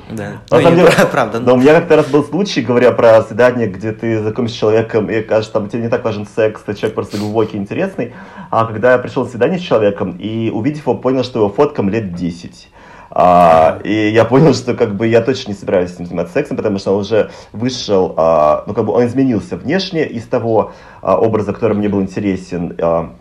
[0.10, 0.42] Да.
[0.52, 1.40] На самом деле, правда.
[1.40, 5.10] Но у меня как-то раз был случай, говоря про свидание, где ты знакомишься с человеком,
[5.10, 8.14] и кажется, там тебе не так важен секс, ты человек просто глубокий, интересный.
[8.52, 11.90] А когда я пришел на свидание с человеком и увидев его, понял, что его фоткам
[11.90, 12.70] лет 10.
[13.12, 16.58] А, и я понял, что как бы я точно не собираюсь с ним заниматься сексом,
[16.58, 21.18] потому что он уже вышел, а, ну как бы он изменился внешне из того а,
[21.18, 23.14] образа, который мне был интересен, а,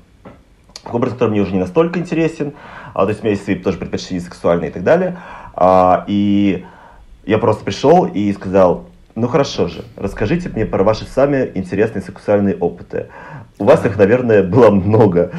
[0.91, 2.55] образ, который мне уже не настолько интересен,
[2.93, 5.19] а, то есть у меня есть свои тоже предпочтения сексуальные и так далее.
[5.55, 6.65] А, и
[7.25, 12.57] я просто пришел и сказал, ну хорошо же, расскажите мне про ваши самые интересные сексуальные
[12.57, 13.09] опыты.
[13.59, 15.31] У вас их, наверное, было много.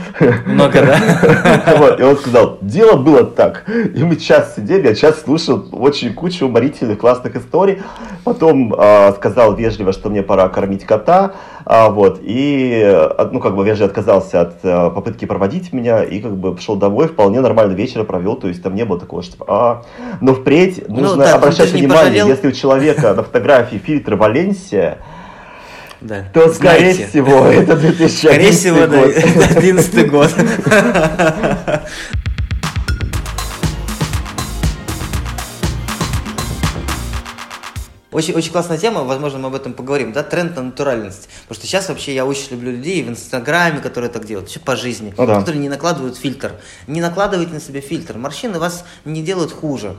[0.46, 1.76] Много, да?
[1.78, 3.66] Вот, и он сказал, дело было так.
[3.68, 7.82] И мы час сидели, я час слушал очень кучу уморительных, классных историй.
[8.24, 11.34] Потом э, сказал вежливо, что мне пора кормить кота.
[11.66, 16.04] А, вот, и, ну, как бы, вежливо отказался от а, попытки проводить меня.
[16.04, 18.38] И, как бы, пошел домой, вполне нормально вечер провел.
[18.38, 19.84] То есть, там не было такого, что, а...
[20.22, 25.00] Но впредь ну, нужно да, обращать внимание, если у человека на фотографии фильтр Валенсия,
[26.08, 26.26] да.
[26.34, 27.08] то, скорее Знаете.
[27.08, 28.90] всего, это 2011 Скорее всего, год.
[28.90, 30.32] да, 2011 год.
[38.16, 41.28] Очень, очень классная тема, возможно, мы об этом поговорим, да, тренд на натуральность.
[41.42, 44.78] Потому что сейчас вообще я очень люблю людей в Инстаграме, которые так делают, вообще по
[44.78, 45.40] жизни, ну, да.
[45.40, 46.54] которые не накладывают фильтр.
[46.88, 48.18] Не накладывайте на себя фильтр.
[48.18, 49.98] Морщины вас не делают хуже.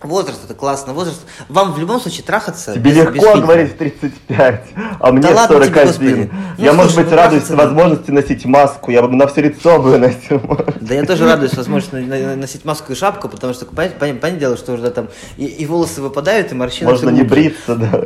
[0.00, 1.20] Возраст это классно, возраст.
[1.48, 2.72] Вам в любом случае трахаться.
[2.72, 4.64] Тебе без, легко без говорить в 35,
[5.00, 5.92] а мне да ладно 41.
[5.92, 7.56] Тебе, ну, я, слушай, может быть, ну, радуюсь трахаться...
[7.56, 10.40] возможности носить маску, я бы на все лицо бы носил.
[10.80, 14.88] Да я тоже радуюсь возможности носить маску и шапку, потому что, понятное, дело, что уже
[14.90, 16.88] там и, и волосы выпадают, и морщины.
[16.88, 18.02] Можно не бриться, да.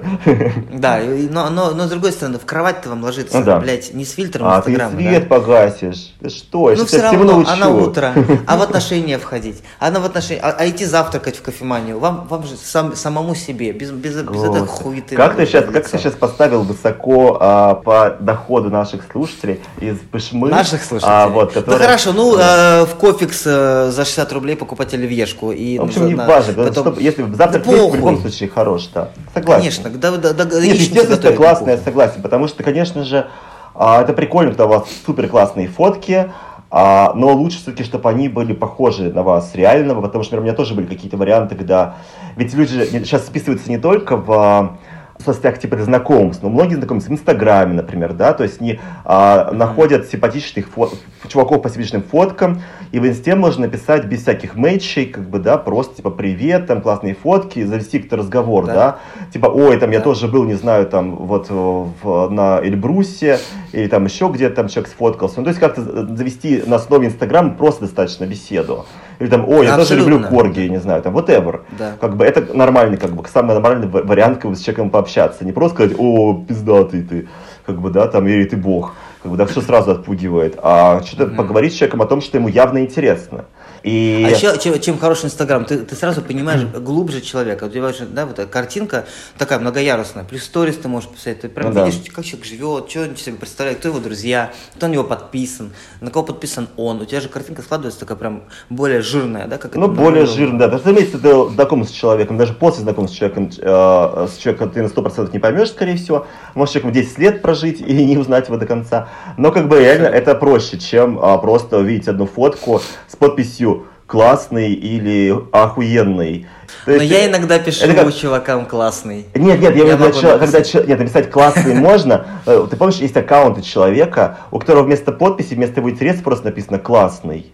[0.73, 0.99] Да,
[1.31, 3.61] но, но, но с другой стороны, в кровать-то вам ложиться, ну, да.
[3.61, 4.97] блядь, не с фильтром а, Инстаграма.
[4.97, 5.29] ты свет да?
[5.29, 6.15] погасишь.
[6.27, 6.75] Что?
[6.75, 8.15] Ну, все равно, а на утро,
[8.47, 11.99] а в отношения входить, а на в отношения, а, а идти завтракать в кофеманию компанию,
[11.99, 15.17] вам, вам же сам, самому себе, без, без, без этой хуеты.
[15.17, 20.49] Как ты, сейчас, как ты сейчас поставил высоко а, по доходу наших слушателей из Пышмы?
[20.49, 21.13] Наших слушателей?
[21.15, 21.79] А, вот, которые...
[21.79, 25.53] Ну хорошо, ну а, в Кофикс а, за 60 рублей покупать оливьешку.
[25.53, 26.73] И, в общем, не на, важно, потом...
[26.73, 29.11] чтобы, если завтрак да в любом случае хорош, да.
[29.35, 29.61] Согласен.
[29.61, 33.29] Конечно, да, да, да, Нет, естественно, это классно, я согласен, потому что, конечно же,
[33.75, 36.31] а, это прикольно, когда у вас супер классные фотки,
[36.75, 40.47] а, но лучше все-таки, чтобы они были похожи на вас реального, потому что, например, у
[40.47, 41.97] меня тоже были какие-то варианты, когда...
[42.37, 44.79] Ведь люди сейчас списываются не только в
[45.23, 50.09] соцсетях типа знакомств, но многие знакомятся в Инстаграме, например, да, то есть они а, находят
[50.09, 50.95] симпатичных фо-
[51.29, 55.59] чуваков по симпатичным фоткам, и в Инсте можно написать без всяких мэтчей, как бы, да,
[55.59, 58.99] просто типа привет, там классные фотки, завести какой-то разговор, да, да?
[59.33, 59.97] типа, ой, там да.
[59.97, 63.39] я тоже был, не знаю, там вот в, на Эльбрусе,
[63.73, 67.55] или там еще где-то там человек сфоткался, ну, то есть как-то завести на основе Инстаграма
[67.55, 68.85] просто достаточно беседу.
[69.19, 71.61] Или там, ой, я тоже люблю корги, не знаю, там, whatever.
[71.79, 71.93] Да.
[72.01, 75.45] Как бы это нормальный, как бы, самый нормальный вариант, как бы, с человеком пообщаться.
[75.45, 77.29] Не просто сказать, о, пиздатый ты,
[77.65, 78.95] как бы, да, там, или ты бог.
[79.23, 80.59] Как бы, да, все сразу отпугивает.
[80.63, 81.37] А что-то mm-hmm.
[81.37, 83.45] поговорить с человеком о том, что ему явно интересно.
[83.83, 84.25] И...
[84.25, 87.65] А еще, чем, чем хороший Инстаграм, ты, ты сразу понимаешь глубже человека.
[87.65, 89.07] Вот, понимаешь, да, вот эта картинка
[89.39, 92.13] такая многоярусная, плюс сторис ты можешь писать, ты прям ну, видишь, да.
[92.15, 96.11] как человек живет, что он себе представляет, кто его друзья, кто на него подписан, на
[96.11, 97.01] кого подписан он.
[97.01, 99.59] У тебя же картинка складывается такая прям более жирная, да?
[99.59, 100.81] Как ну, это, более жирная, да.
[100.91, 104.87] Имеется ты знаком с человеком, даже после знакомства с человеком, э, с человеком ты на
[104.87, 106.27] 100% не поймешь, скорее всего.
[106.55, 109.09] Можешь человеком 10 лет прожить и не узнать его до конца.
[109.37, 113.72] Но как бы реально это проще, чем э, просто увидеть одну фотку с подписью
[114.13, 116.47] классный или охуенный.
[116.85, 118.15] То Но я иногда пишу это как...
[118.15, 119.25] чувакам классный.
[119.35, 120.39] Нет, нет, я, я могу написать.
[120.71, 122.27] когда нет, написать классный можно.
[122.45, 126.79] Э, ты помнишь, есть аккаунты человека, у которого вместо подписи, вместо его интереса просто написано
[126.79, 127.47] классный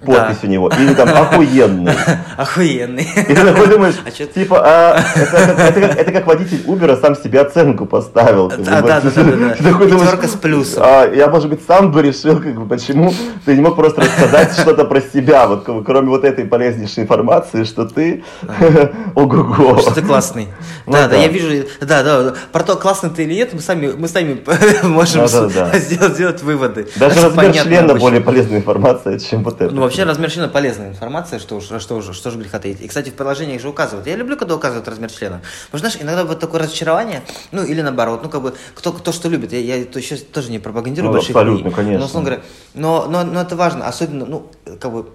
[0.00, 0.48] подпись да.
[0.48, 1.92] у него, или там охуенный.
[2.36, 3.02] Охуенный.
[3.16, 7.00] И ты такой думаешь, а типа, а, это, это, это, как, это как водитель Uber
[7.00, 8.48] сам себе оценку поставил.
[8.48, 9.54] Да, да, да, да, да.
[9.58, 10.82] Ты такой думаешь, с плюсом.
[10.84, 13.12] А, я, может быть, сам бы решил, как бы, почему
[13.44, 17.86] ты не мог просто рассказать что-то про себя, вот кроме вот этой полезнейшей информации, что
[17.86, 18.24] ты
[19.14, 19.78] ого-го.
[19.78, 20.48] Что ты классный.
[20.86, 23.92] Ну да, да, я вижу, да, да, про то, классный ты или нет, мы сами,
[23.96, 24.40] мы сами
[24.82, 26.88] можем сделать выводы.
[26.96, 29.85] Даже размер члена более полезная информация, чем вот это.
[29.86, 32.80] Ну, вообще размер члена полезная информация, что уж, что уж, что же греха таить.
[32.80, 34.06] И, кстати, в приложениях же указывают.
[34.06, 35.42] Я люблю, когда указывают размер члена.
[35.70, 37.22] Потому что, знаешь, иногда вот такое разочарование,
[37.52, 39.52] ну, или наоборот, ну, как бы, кто, кто что любит.
[39.52, 42.08] Я, я то сейчас тоже не пропагандирую ну, больших Абсолютно, конечно.
[42.12, 42.40] Но, говоря,
[42.74, 45.06] но, но, но это важно, особенно, ну, как бы,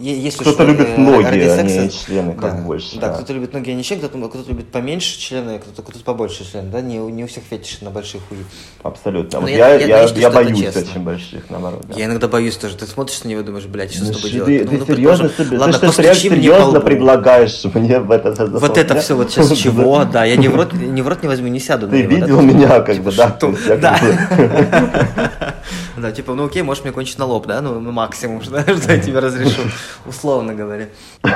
[0.00, 2.98] если кто-то любит э, ноги, а не члены, как да, больше.
[2.98, 6.04] Да, да, кто-то любит ноги, а не член, кто-то, кто любит поменьше члены, кто-то, кто-то
[6.04, 8.38] побольше члены, да, не, не у всех фетиш на больших хуи.
[8.82, 9.40] Абсолютно.
[9.40, 11.84] Вот я, я, я, я, считаю, я боюсь очень больших, наоборот.
[11.88, 11.98] Да.
[11.98, 12.76] Я иногда боюсь тоже.
[12.76, 14.70] Ты смотришь на него и думаешь, блядь, что ну, с тобой ты, делать?
[14.70, 19.00] Ты, ну, ты серьезно, тоже, ладно, ты что, серьезно предлагаешь мне в это Вот это
[19.00, 21.60] все вот сейчас чего, да, я ни в рот, ни в рот не возьму, не
[21.60, 23.38] сяду Ты видел меня, как бы, да?
[23.80, 24.00] Да.
[26.00, 29.18] Да, типа, ну окей, можешь мне кончить на лоб, да, ну максимум, что я тебе
[29.18, 29.62] разрешу,
[30.06, 30.86] условно говоря.
[31.22, 31.30] Ну,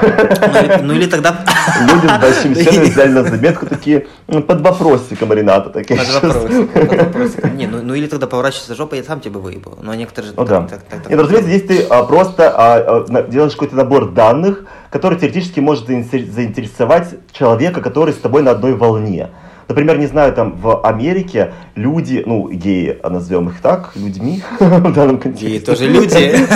[0.82, 1.44] ну или тогда...
[1.80, 6.00] Люди с большим членом взяли на заметку такие, ну, под вопросиком Рената такие.
[6.00, 6.22] Под
[6.98, 9.78] вопросиком, Не, ну, ну или тогда поворачиваться жопой, я сам тебе выебал.
[9.82, 10.36] Но некоторые же...
[10.36, 10.68] Ну да.
[11.08, 15.86] Нет, разумеется, здесь ты а, просто а, а, делаешь какой-то набор данных, который теоретически может
[15.86, 19.30] заинтересовать человека, который с тобой на одной волне.
[19.68, 25.18] Например, не знаю, там в Америке люди, ну, геи, назовем их так, людьми в данном
[25.18, 25.48] контексте.
[25.48, 26.34] Геи тоже люди.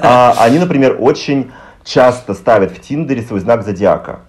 [0.00, 1.50] А, они, например, очень
[1.84, 4.20] часто ставят в Тиндере свой знак зодиака.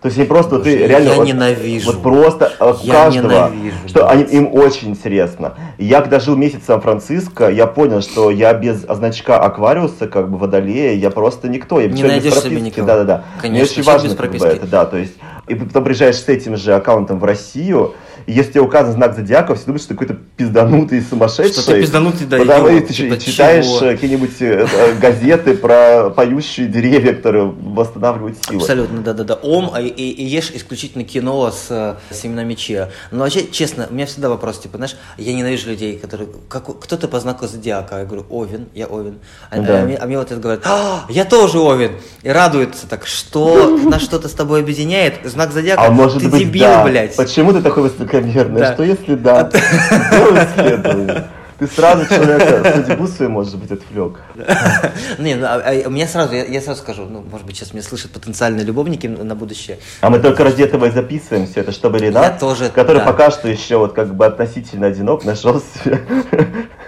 [0.00, 1.92] То есть они просто Боже, ты реально я вот, ненавижу.
[1.92, 5.54] Вот просто я каждого, ненавижу, что они, им очень интересно.
[5.76, 10.38] Я когда жил месяц в Сан-Франциско, я понял, что я без значка Аквариуса, как бы
[10.38, 11.80] водолея, я просто никто.
[11.80, 12.86] Я не найдешь себе никого.
[12.86, 13.24] Да, да, да.
[13.42, 15.14] Конечно, Мне очень важно как бы, это, да, то есть
[15.48, 17.94] и потом приезжаешь с этим же аккаунтом в Россию,
[18.30, 21.52] и если тебе указан знак зодиака, все думают, что ты какой-то пизданутый сумасшедший.
[21.62, 23.66] Что ты пизданутый, да, Потому ты типа, читаешь?
[23.82, 28.60] Э, какие-нибудь э, э, газеты про поющие деревья, которые восстанавливают силы.
[28.60, 29.34] Абсолютно, да-да-да.
[29.34, 32.90] Ом, и, и, и ешь исключительно кино с, с именами Чия.
[33.10, 36.28] Но вообще, честно, у меня всегда вопрос, типа, знаешь, я ненавижу людей, которые...
[36.48, 39.18] Как, кто-то по знаку зодиака, я говорю, Овен, я Овен.
[39.50, 39.82] А, да.
[39.82, 41.92] а, мне, а мне вот это говорят, а, я тоже Овен.
[42.22, 46.42] И радуется так, что нас что-то с тобой объединяет, знак зодиака, а может ты быть,
[46.42, 46.84] дебил, да.
[46.84, 47.16] блядь.
[47.16, 47.82] Почему ты такой
[48.20, 48.60] высокомерный?
[48.60, 48.74] Да.
[48.74, 49.50] Что если да?
[49.50, 51.24] Сделай исследование.
[51.60, 54.20] Ты сразу человека судьбу свою, может быть, отвлек.
[55.18, 57.74] Не, ну, а, а, у меня сразу, я, я сразу скажу, ну, может быть, сейчас
[57.74, 59.78] меня слышат потенциальные любовники на будущее.
[60.00, 63.04] А мы только ради этого и записываем все это, чтобы Ренат, тоже, который да.
[63.04, 66.00] пока что еще вот как бы относительно одинок, нашел себе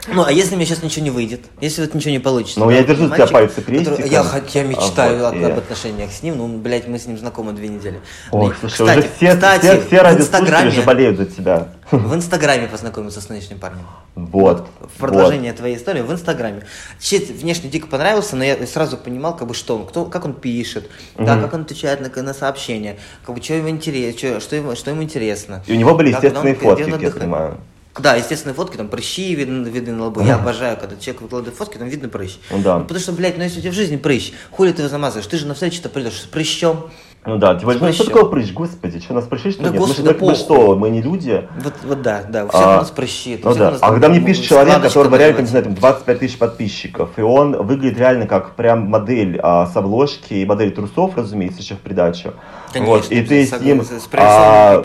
[0.09, 1.43] ну, а если мне сейчас ничего не выйдет?
[1.61, 2.59] Если вот ничего не получится?
[2.59, 3.97] Ну, да, я держу тебя пальцы крестиком.
[3.97, 7.07] Который, я, я мечтаю а, вот, об, об отношениях с ним, ну, блядь, мы с
[7.07, 8.01] ним знакомы две недели.
[8.33, 11.69] Ой, ну, слушай, кстати, уже все, кстати, все, все радиослушатели же болеют за тебя.
[11.93, 13.87] В Инстаграме познакомился с нынешним парнем.
[14.17, 14.67] Вот.
[14.81, 15.59] В продолжение вот.
[15.59, 16.65] твоей истории в Инстаграме.
[16.99, 20.35] Чет внешне дико понравился, но я сразу понимал, как бы, что он, кто, как он
[20.35, 21.25] пишет, угу.
[21.25, 24.91] да, как он отвечает на, на сообщения, как бы, что ему интересно, что, ему, что
[24.91, 25.63] ему интересно.
[25.67, 27.61] И у него были естественные фотки, я понимаю.
[27.99, 30.23] Да, естественные фотки, там прыщи видны, видны на лбу.
[30.23, 32.39] Я обожаю, когда человек выкладывает фотки, там видно прыщ.
[32.51, 32.79] Да.
[32.79, 35.27] Ну, потому что, блядь, ну если у тебя в жизни прыщ, хули ты его замазываешь?
[35.27, 36.91] Ты же на встречу-то придешь с прыщом.
[37.25, 39.79] Ну да, более, ну, что такое прыщ, господи, что у нас прыщи, что да, нет?
[39.79, 41.49] Господи, мы, мы что, мы не люди?
[41.61, 43.41] Вот, вот да, да, у всех а, у нас прыщи.
[43.45, 47.11] Ну да, а когда мне пишет человек, который реально, не знаю, там 25 тысяч подписчиков,
[47.19, 51.75] и он выглядит реально как прям модель а, с обложки и модель трусов, разумеется, еще
[51.75, 52.33] в придачу.
[52.73, 53.83] Конечно, вот, и ты с ним
[54.15, 54.83] а,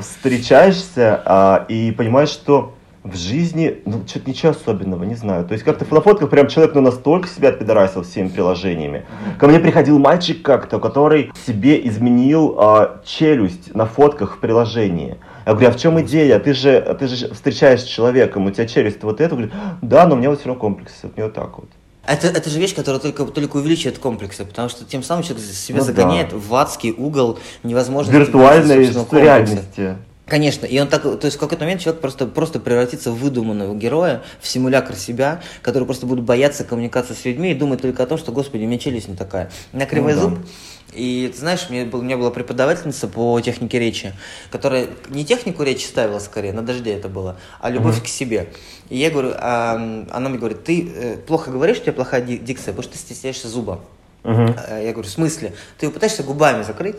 [0.00, 5.44] встречаешься а, и понимаешь, что в жизни, ну, что-то ничего особенного, не знаю.
[5.46, 9.06] То есть как-то на фотках прям человек ну, настолько себя отпидорасил всеми приложениями.
[9.38, 15.16] Ко мне приходил мальчик как-то, который себе изменил а, челюсть на фотках в приложении.
[15.46, 16.38] Я говорю, а в чем идея?
[16.38, 19.34] Ты же, ты же встречаешься с человеком, у тебя челюсть вот эта.
[19.34, 21.68] Говорит, да, но у меня вот все равно комплекс, от нее так вот.
[22.08, 25.80] Это, это же вещь, которая только, только увеличивает комплексы, потому что тем самым человек себя
[25.80, 26.36] ну, загоняет да.
[26.36, 28.10] в адский угол невозможно.
[28.10, 29.96] Виртуальной реальности.
[30.28, 33.74] Конечно, и он так, то есть в какой-то момент человек просто, просто превратится в выдуманного
[33.74, 38.06] героя, в симулятор себя, который просто будет бояться коммуникации с людьми и думать только о
[38.06, 39.50] том, что, господи, у меня челюсть не такая.
[39.72, 40.46] У меня кривой ну, зуб, да.
[40.92, 44.14] И ты знаешь, мне был, у меня была преподавательница по технике речи,
[44.50, 48.04] которая не технику речи ставила скорее, на дожде это было, а любовь mm-hmm.
[48.04, 48.52] к себе.
[48.88, 49.74] И я говорю, а,
[50.10, 53.48] она мне говорит, ты э, плохо говоришь, у тебя плохая дикция, потому что ты стесняешься
[53.48, 53.80] зуба.
[54.28, 54.84] Uh-huh.
[54.84, 55.54] Я говорю, в смысле?
[55.78, 56.96] Ты пытаешься губами закрыть?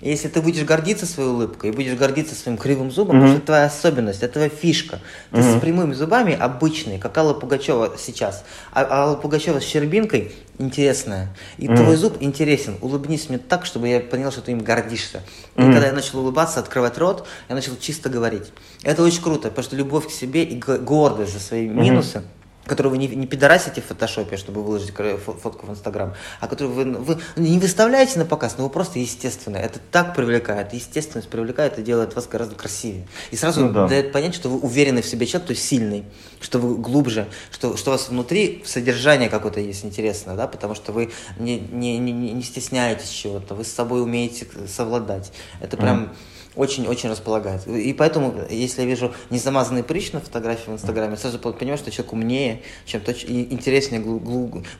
[0.00, 3.36] И если ты будешь гордиться своей улыбкой и будешь гордиться своим кривым зубом, uh-huh.
[3.36, 5.00] это твоя особенность, это твоя фишка.
[5.30, 5.58] Ты uh-huh.
[5.58, 8.44] с прямыми зубами обычный, как Алла Пугачева сейчас.
[8.72, 11.34] А Алла Пугачева с щербинкой интересная.
[11.56, 11.76] И uh-huh.
[11.76, 12.76] твой зуб интересен.
[12.82, 15.22] Улыбнись мне так, чтобы я понял, что ты им гордишься.
[15.56, 18.52] И когда я начал улыбаться, открывать рот, я начал чисто говорить.
[18.82, 21.74] Это очень круто, потому что любовь к себе и гордость за свои uh-huh.
[21.74, 22.22] минусы–
[22.70, 26.84] которую вы не, не пидорасите в фотошопе, чтобы выложить фотку в Инстаграм, а которую вы,
[26.84, 29.56] вы не выставляете на показ, но вы просто естественно.
[29.56, 33.08] Это так привлекает, естественность привлекает и делает вас гораздо красивее.
[33.32, 33.88] И сразу ну, да.
[33.88, 36.04] дает понять, что вы уверенный в себе человек, то есть сильный,
[36.40, 40.92] что вы глубже, что, что у вас внутри содержание какое-то есть интересное, да, потому что
[40.92, 41.10] вы
[41.40, 45.32] не, не, не, не стесняетесь чего-то, вы с собой умеете совладать.
[45.60, 46.04] Это прям...
[46.04, 46.08] Mm
[46.56, 47.66] очень-очень располагает.
[47.66, 52.12] И поэтому, если я вижу незамазанный прыщ на фотографии в Инстаграме, сразу понимаю, что человек
[52.12, 54.02] умнее, чем то, и интереснее,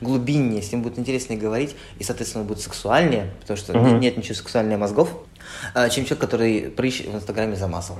[0.01, 3.87] глубиннее, с ним будет интереснее говорить, и, соответственно, будет сексуальнее, потому что угу.
[3.97, 5.09] нет, ничего сексуальнее мозгов,
[5.73, 7.97] а, чем человек, который прыщ в Инстаграме замазал.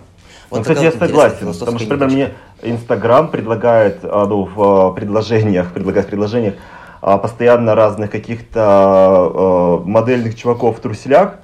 [0.50, 4.92] Вот ну, кстати, я согласен, потому что, например, мне Инстаграм предлагает, а, ну, в а,
[4.92, 6.56] предложениях, предлагает в предложениях
[7.02, 11.38] постоянно разных каких-то модельных чуваков в труселях,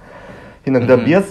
[0.65, 1.05] иногда mm-hmm.
[1.05, 1.25] без,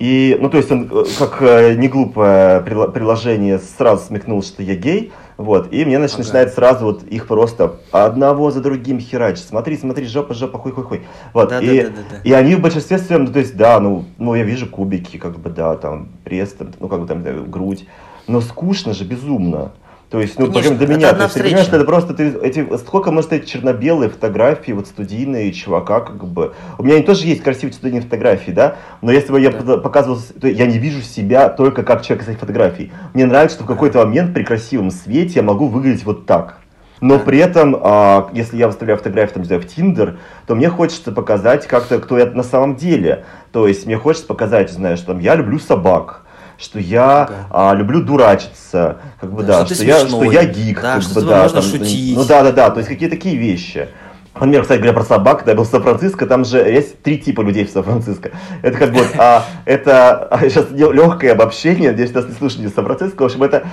[0.00, 4.74] и, ну, то есть он, э, как э, не глупое приложение, сразу смекнул, что я
[4.74, 6.22] гей, вот, и мне, значит, ага.
[6.24, 9.44] начинает сразу вот их просто одного за другим херачить.
[9.44, 11.02] Смотри, смотри, жопа, жопа, хуй, хуй, хуй.
[11.34, 12.20] Вот, да, и, да, да, да, да.
[12.24, 15.38] и они в большинстве своем, ну, то есть, да, ну, ну, я вижу кубики, как
[15.38, 17.86] бы, да, там, пресс, там, ну, как бы, там, грудь,
[18.26, 19.72] но скучно же, безумно.
[20.10, 23.12] То есть, ну, Конечно, для меня, то есть, ты понимаешь, это просто, ты, эти, сколько
[23.12, 26.52] может быть черно-белые фотографии, вот студийные чувака, как бы.
[26.78, 29.76] У меня тоже есть красивые студийные фотографии, да, но если бы я да.
[29.78, 32.90] показывал, то я не вижу себя только как человек из этих фотографий.
[33.14, 36.58] Мне нравится, что в какой-то момент при красивом свете я могу выглядеть вот так.
[37.00, 40.68] Но при этом, а, если я выставляю фотографии, там, не знаю, в Тиндер, то мне
[40.70, 43.24] хочется показать как-то, кто я на самом деле.
[43.52, 46.24] То есть мне хочется показать, знаешь, там, я люблю собак,
[46.60, 47.46] что я ага.
[47.50, 51.02] а, люблю дурачиться, как бы да, да что, что, я, что я гик, да, как
[51.02, 52.16] что бы да, можно там, шутить.
[52.16, 53.88] Ну да, да, да, то есть какие такие вещи.
[54.34, 57.40] Например, кстати говоря, про собак, когда я был в Сан-Франциско, там же есть три типа
[57.40, 58.30] людей в Сан-Франциско.
[58.62, 63.22] Это как бы, а, это а, сейчас легкое обобщение, здесь нас не слушали из Сан-Франциско,
[63.22, 63.64] в общем, это,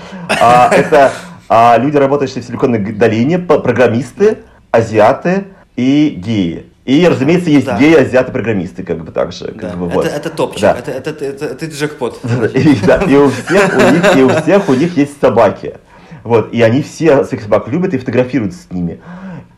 [0.41, 1.11] а, это
[1.49, 4.39] а, люди, работающие в Силиконовой долине, программисты,
[4.71, 6.65] азиаты и геи.
[6.87, 7.77] И, разумеется, есть да.
[7.77, 9.51] геи, азиаты, программисты, как бы так же.
[9.51, 9.71] Да.
[9.71, 10.05] Как бы, вот.
[10.05, 10.77] это, это топчик, да.
[10.79, 12.21] это, это, это, это, это джекпот.
[12.53, 15.75] И, да, и, у всех, у них, и у всех у них есть собаки.
[16.23, 19.01] Вот, и они все своих собак любят и фотографируются с ними.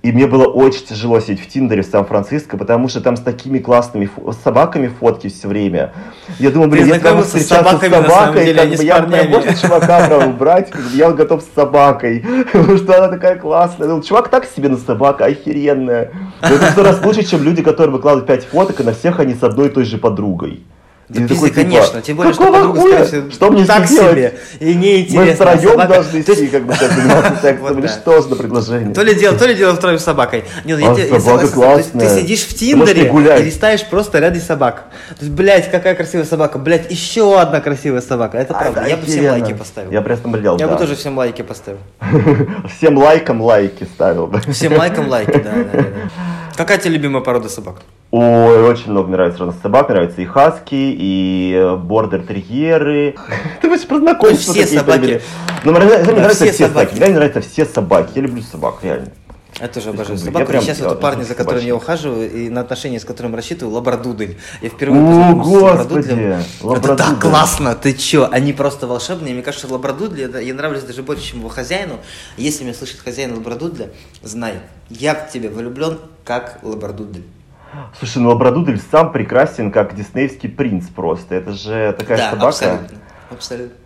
[0.01, 3.59] И мне было очень тяжело сидеть в Тиндере в Сан-Франциско, потому что там с такими
[3.59, 5.91] классными фо- собаками фотки все время.
[6.39, 9.55] Я думаю, блин, если я встречаться с, с собакой, деле, как бы, я, я, можно
[9.55, 13.89] чувака прям убрать, я готов с собакой, потому что она такая классная.
[13.89, 16.11] Ну, чувак так себе на собака, охеренная.
[16.41, 19.43] Это сто раз лучше, чем люди, которые выкладывают пять фоток, и на всех они с
[19.43, 20.63] одной и той же подругой.
[21.09, 24.35] Да пизды, такой, типа, конечно, тем более, что подруга, скорее всего, что мне так себе,
[24.59, 25.25] и неинтересно.
[25.25, 25.93] Мы втроем собака...
[25.93, 28.93] должны идти, как бы, сейчас заниматься сексом, или что за предложение?
[28.93, 30.43] То ли дело, то ли дело втроем с собакой.
[30.65, 32.07] Нет, я, а, собака классная.
[32.07, 34.85] Ты сидишь в Тиндере и листаешь просто рядом собак.
[35.09, 38.37] То есть, блядь, какая красивая собака, блядь, еще одна красивая собака.
[38.37, 39.91] Это правда, я бы всем лайки поставил.
[39.91, 41.79] Я просто болел, Я бы тоже всем лайки поставил.
[42.77, 44.39] Всем лайкам лайки ставил, да?
[44.51, 45.83] Всем лайкам лайки, да, да, да.
[46.59, 47.77] Какая тебе любимая порода собак?
[48.11, 49.87] Ой, очень много мне нравится разных собак.
[49.87, 53.15] Нравятся и хаски, и бордер-терьеры.
[53.61, 55.21] Ты вообще про знакомство Все собаки.
[55.63, 56.95] Ну, мне нравятся все собаки.
[56.95, 58.11] Мне нравятся все собаки.
[58.15, 59.07] Я люблю собак, реально.
[59.59, 60.51] Я тоже обожаю собаку.
[60.53, 64.37] Я сейчас вот парни, за которым я ухаживаю, и на отношения с которым рассчитываю, лабрадудель.
[64.61, 66.37] Я впервые О, господи!
[66.63, 67.75] Это так классно!
[67.75, 68.29] Ты чё?
[68.31, 69.33] Они просто волшебные.
[69.33, 71.97] Мне кажется, лабрадудли, это, я нравлюсь даже больше, чем его хозяину.
[72.37, 73.89] Если меня слышит хозяин лабрадудля,
[74.21, 74.55] знай,
[74.89, 77.25] я в тебя влюблен, как лабрадудель.
[77.97, 81.35] Слушай, ну Лабрадудель сам прекрасен, как диснеевский принц просто.
[81.35, 82.47] Это же такая да, собака.
[82.47, 82.97] абсолютно.
[83.29, 83.77] абсолютно.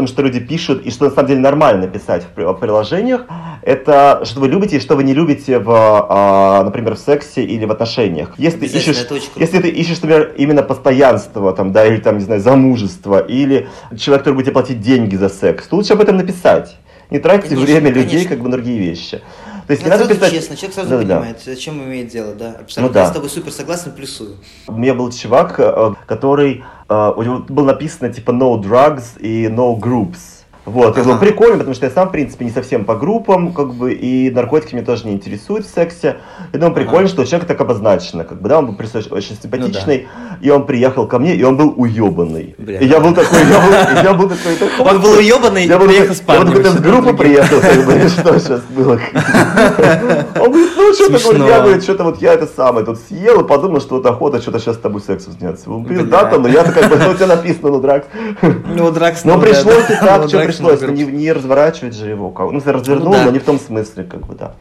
[0.00, 3.26] Потому что люди пишут, и что на самом деле нормально писать в приложениях,
[3.60, 7.66] это что вы любите и что вы не любите, в, а, например, в сексе или
[7.66, 8.32] в отношениях.
[8.38, 13.18] Если, ищешь, если ты ищешь, например, именно постоянство, там, да, или там, не знаю, замужество,
[13.18, 16.78] или человек, который будет тебе платить деньги за секс, то лучше об этом написать
[17.10, 18.10] не тратьте конечно, время конечно.
[18.10, 19.20] людей как бы на другие вещи.
[19.66, 20.32] То есть не надо писать...
[20.32, 21.54] честно, человек сразу да, понимает, да.
[21.54, 22.56] зачем имеет дело, да.
[22.60, 22.82] Абсолютно.
[22.82, 23.00] Ну, да.
[23.02, 24.36] Я с тобой супер согласен, плюсую.
[24.66, 29.78] У меня был чувак, э, который, у него было написано типа no drugs и no
[29.78, 30.39] groups.
[30.66, 33.72] Вот, это было прикольно, потому что я сам, в принципе, не совсем по группам, как
[33.72, 36.18] бы, и наркотики меня тоже не интересуют в сексе.
[36.52, 40.28] И думаю, прикольно, что человек так обозначено, как бы, да, он был очень симпатичный, ну,
[40.30, 40.38] да.
[40.40, 42.54] и он приехал ко мне, и он был уебанный.
[42.58, 44.50] И я был такой, я был, я был такой,
[44.80, 46.48] Он был уебанный и приехал с парнем.
[46.48, 49.00] Я был такой, с группы приехал, как бы, что сейчас было.
[50.40, 53.46] Он говорит, ну, что такое, я, говорит, что-то вот я это самое тут съел и
[53.46, 55.70] подумал, что вот охота что-то сейчас с тобой сексом заняться.
[55.70, 58.06] Он пиздато, но я такой, ну, у тебя написано, ну, дракс.
[58.42, 59.24] Ну, дракс.
[59.24, 60.59] Но пришлось и так, что пришлось,
[60.90, 62.34] не, не разворачивать же его.
[62.50, 63.24] Ну, развернул, ну, да.
[63.24, 64.54] но не в том смысле, как бы, да.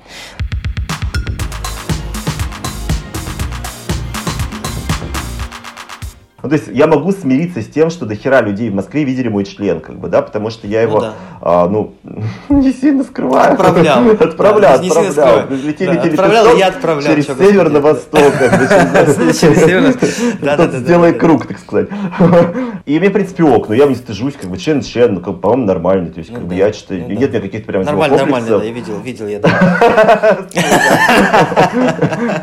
[6.41, 9.27] Ну, то есть я могу смириться с тем, что до хера людей в Москве видели
[9.27, 11.13] мой член, как бы, да, потому что я его, ну, да.
[11.41, 11.93] а, ну,
[12.49, 13.53] не сильно скрываю.
[13.53, 14.09] Отправлял.
[14.19, 15.49] Отправлял, да, отправлял.
[15.49, 17.13] Летели, да, отправлял, я отправлял.
[17.13, 18.33] Через север на восток.
[20.73, 21.89] Сделай круг, так сказать.
[22.85, 25.65] И мне, в принципе, ок, но я не стыжусь, как бы, член, член, ну, по-моему,
[25.65, 28.71] нормальный, то есть, как бы, я что нет мне каких-то прям Нормально, нормально, да, я
[28.71, 29.39] видел, видел я.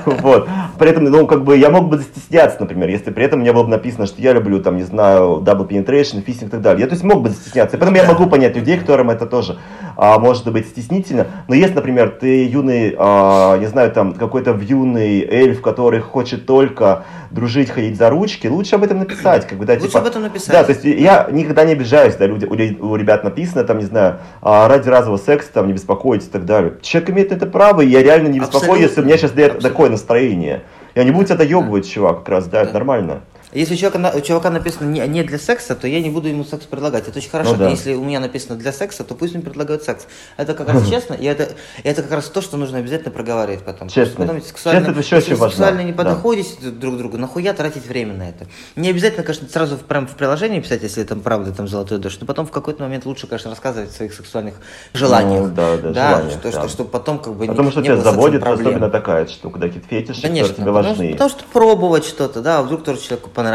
[0.05, 0.49] Вот.
[0.79, 3.53] При этом, ну, как бы, я мог бы застесняться, например, если при этом у меня
[3.53, 6.83] было бы написано что я люблю, там, не знаю, double penetration, фистинг и так далее.
[6.83, 7.77] Я, то есть, мог бы стесняться.
[7.77, 9.59] И потом я могу понять людей, которым это тоже
[9.97, 11.27] а, может быть стеснительно.
[11.49, 17.05] Но если, например, ты юный, а, не знаю, там, какой-то юный эльф, который хочет только
[17.31, 19.47] дружить, ходить за ручки, лучше об этом написать.
[19.47, 20.51] Как бы, да, лучше типа, об этом написать.
[20.51, 23.85] Да, то есть я никогда не обижаюсь, да, люди, у, у ребят написано, там, не
[23.87, 26.75] знаю, а, ради разового секса, там, не беспокойтесь и так далее.
[26.83, 29.69] Человек имеет это право, и я реально не беспокоюсь, если у меня сейчас Абсолютно.
[29.69, 30.63] такое настроение.
[30.97, 33.21] Я не буду тебя доебывать, чувак, как раз, да, это нормально.
[33.57, 36.45] Если у человека, у чувака написано не, не для секса, то я не буду ему
[36.45, 37.09] секс предлагать.
[37.09, 37.53] Это очень хорошо.
[37.53, 37.71] Ну, да.
[37.71, 40.07] Если у меня написано для секса, то пусть мне предлагают секс.
[40.37, 41.49] Это как раз честно, и это,
[41.83, 43.89] это как раз то, что нужно обязательно проговаривать потом.
[43.89, 44.27] Честно.
[44.27, 45.87] Потом, сексуально, Честно, это еще очень сексуально важно.
[45.87, 46.71] не подходите да.
[46.71, 48.47] друг к другу, нахуя тратить время на это?
[48.77, 52.27] Не обязательно, конечно, сразу прям в приложении писать, если там правда там золотой дождь, но
[52.27, 54.57] потом в какой-то момент лучше, конечно, рассказывать о своих сексуальных
[54.93, 55.49] желаниях.
[55.49, 56.59] Ну, да, да, да желаниях, что, да.
[56.61, 59.69] Что, чтобы потом как бы Потому не, что не тебя заводит особенно такая штука, да,
[59.69, 60.91] какие-то фетиши, Конечно, которые тебе важны.
[60.91, 63.46] Потому, потому что пробовать что-то, да, вдруг тоже человеку понравится.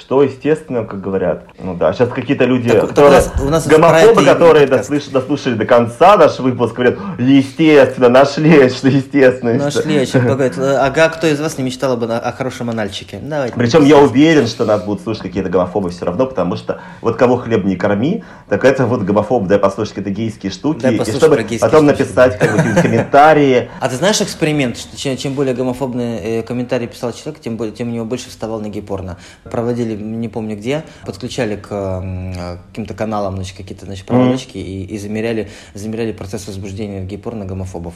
[0.00, 1.44] Что естественно, как говорят.
[1.58, 5.04] Ну да, сейчас какие-то люди, так, которые, так у нас, у нас гомофобы, которые дослуш,
[5.06, 9.54] дослушали до конца наш выпуск, говорят, естественно, нашли, что естественно.
[9.54, 10.58] Нашли, о чем говорят.
[10.58, 13.18] Ага, кто из вас не мечтал бы о хорошем анальчике?
[13.22, 13.54] Давайте.
[13.56, 17.36] Причем я уверен, что нас будут слушать какие-то гомофобы все равно, потому что вот кого
[17.36, 21.36] хлеб не корми, так это вот гомофоб, дай послушать какие-то гейские штуки, дай и чтобы
[21.36, 22.00] потом штуки.
[22.00, 23.70] написать как бы, комментарии.
[23.80, 27.74] А ты знаешь эксперимент, что чем, чем более гомофобные э, комментарии писал человек, тем, более,
[27.74, 29.18] тем у него больше вставал на гей-порно.
[29.44, 34.62] Проводили, не помню где, подключали к э, каким-то каналам, значит, какие-то, значит, проводочки mm-hmm.
[34.62, 37.94] и, и замеряли, замеряли процесс возбуждения гей-порно гомофобов.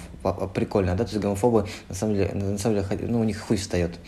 [0.55, 1.05] Прикольно, да?
[1.05, 3.99] То есть гомофобы, на самом деле, на самом деле, ну, у них хуй встает.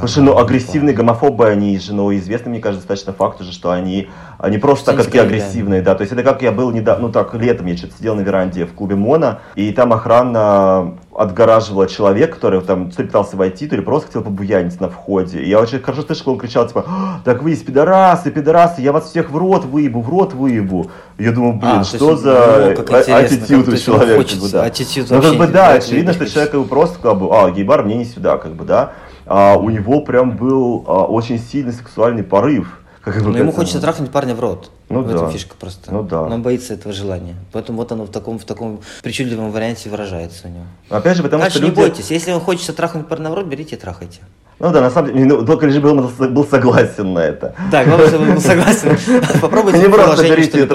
[0.00, 4.08] Слушай, ну, агрессивные гомофобы, они же, ну, известны, мне кажется, достаточно факт уже, что они,
[4.38, 5.92] они просто так, такие агрессивные, да.
[5.92, 5.98] да.
[5.98, 8.66] То есть это как я был недавно, ну, так, летом я что-то сидел на веранде
[8.66, 13.76] в клубе Мона, и там охрана отгораживала человек, который там то ли пытался войти, то
[13.76, 15.40] ли просто хотел побуянить на входе.
[15.40, 18.92] И я очень хорошо слышал, он кричал, типа, «А, так вы из пидорасы, пидорасы, я
[18.92, 20.90] вас всех в рот выебу, в рот выебу.
[21.18, 24.24] Я думаю, блин, а, что за ну, аттитюд у человека.
[24.24, 24.70] Как бы, да.
[25.10, 27.96] Ну, как бы, да, очевидно, что человек как бы просто сказал бы, а, гей-бар мне
[27.96, 28.92] не сюда, как бы, да.
[29.26, 32.79] А, у него прям был а, очень сильный сексуальный порыв.
[33.02, 34.70] Как Но ему хочется трахнуть парня в рот.
[34.90, 35.14] Ну, в да.
[35.14, 35.90] этом фишка просто.
[35.90, 36.22] Ну да.
[36.22, 37.34] он боится этого желания.
[37.50, 40.64] Поэтому вот оно в таком, в таком причудливом варианте выражается у него.
[40.90, 41.78] Опять же, потому Дальше что люди...
[41.78, 42.10] не бойтесь.
[42.10, 44.20] Если вам хочется трахнуть парня в рот, берите и трахайте.
[44.60, 47.54] Ну да, на самом деле, ну, только лишь бы он был согласен на это.
[47.72, 48.94] Да, главное, чтобы он был согласен.
[49.40, 50.66] Попробуйте Не просто берите и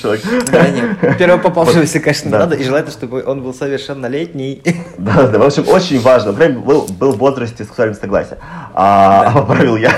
[0.00, 0.22] человек.
[0.52, 1.18] Да, нет.
[1.18, 4.62] Первого попавшегося, конечно, надо, и желательно, чтобы он был совершеннолетний.
[5.00, 6.32] Да, да, в общем, очень важно.
[6.32, 8.38] Например, был, был в возрасте сексуального согласия.
[8.74, 9.92] А, поправил я.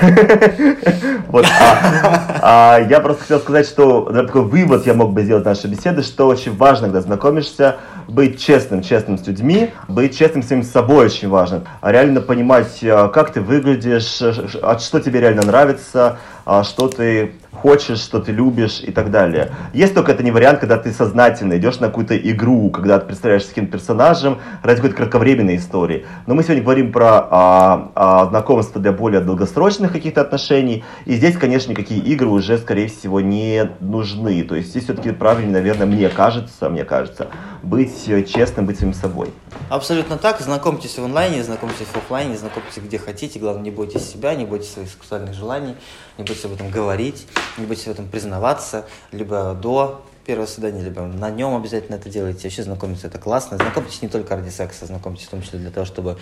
[1.27, 5.69] Вот, а, а, я просто хотел сказать, что такой вывод я мог бы сделать нашей
[5.69, 10.63] беседы, что очень важно, когда знакомишься, быть честным, честным с людьми, быть честным с самим
[10.63, 11.63] собой очень важно.
[11.81, 17.33] А реально понимать, а, как ты выглядишь, а что тебе реально нравится, а, что ты
[17.63, 19.51] хочешь, что ты любишь и так далее.
[19.73, 23.47] Есть только это не вариант, когда ты сознательно идешь на какую-то игру, когда ты с
[23.47, 26.05] каким-то персонажем ради какой-то кратковременной истории.
[26.27, 30.83] Но мы сегодня говорим про а, а, знакомство для более долгосрочных каких-то отношений.
[31.05, 34.43] И здесь, конечно, никакие игры уже, скорее всего, не нужны.
[34.43, 37.27] То есть здесь все-таки правильно, наверное, мне кажется, мне кажется,
[37.61, 37.93] быть
[38.29, 39.29] честным, быть самим собой.
[39.69, 40.41] Абсолютно так.
[40.41, 43.39] Знакомьтесь в онлайне, знакомьтесь в офлайне, знакомьтесь где хотите.
[43.39, 45.75] Главное, не бойтесь себя, не бойтесь своих сексуальных желаний,
[46.17, 51.01] не бойтесь об этом говорить, не бойтесь в этом признаваться, либо до первого свидания, либо
[51.01, 52.43] на нем обязательно это делайте.
[52.43, 53.57] Вообще знакомиться это классно.
[53.57, 56.17] Знакомьтесь не только ради секса, знакомьтесь в том числе для того, чтобы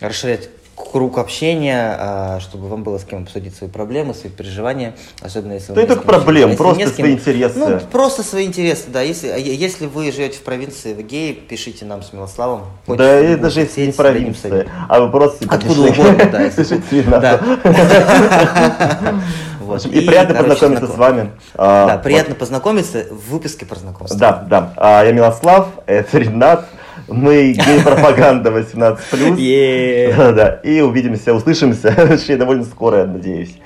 [0.00, 5.54] расширять круг общения, а, чтобы вам было с кем обсудить свои проблемы, свои переживания, особенно
[5.54, 5.72] если...
[5.72, 7.58] Да только проблем, просто свои интересы.
[7.58, 9.00] Ну, просто свои интересы, да.
[9.00, 12.62] Если, а если вы живете в провинции, в Гее, пишите нам с Милославом.
[12.86, 15.46] Да, и даже если не провинция, а вы просто...
[15.48, 16.50] Откуда угодно, да.
[16.50, 17.40] Пишите Да.
[19.66, 19.84] Вот.
[19.84, 20.96] И, и приятно короче, познакомиться знаком.
[20.96, 21.30] с вами.
[21.54, 22.38] Да, а, приятно вот.
[22.38, 24.18] познакомиться в выпуске про знакомство.
[24.18, 24.72] Да, да.
[24.76, 26.66] А, я Милослав, это Ренат.
[27.08, 28.98] Мы гей-пропаганда 18+.
[29.36, 30.32] Yeah.
[30.32, 30.60] Да.
[30.64, 31.94] И увидимся, услышимся,
[32.36, 33.56] довольно скоро, я надеюсь.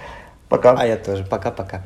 [0.48, 0.74] Пока.
[0.74, 1.24] А я тоже.
[1.24, 1.82] Пока-пока.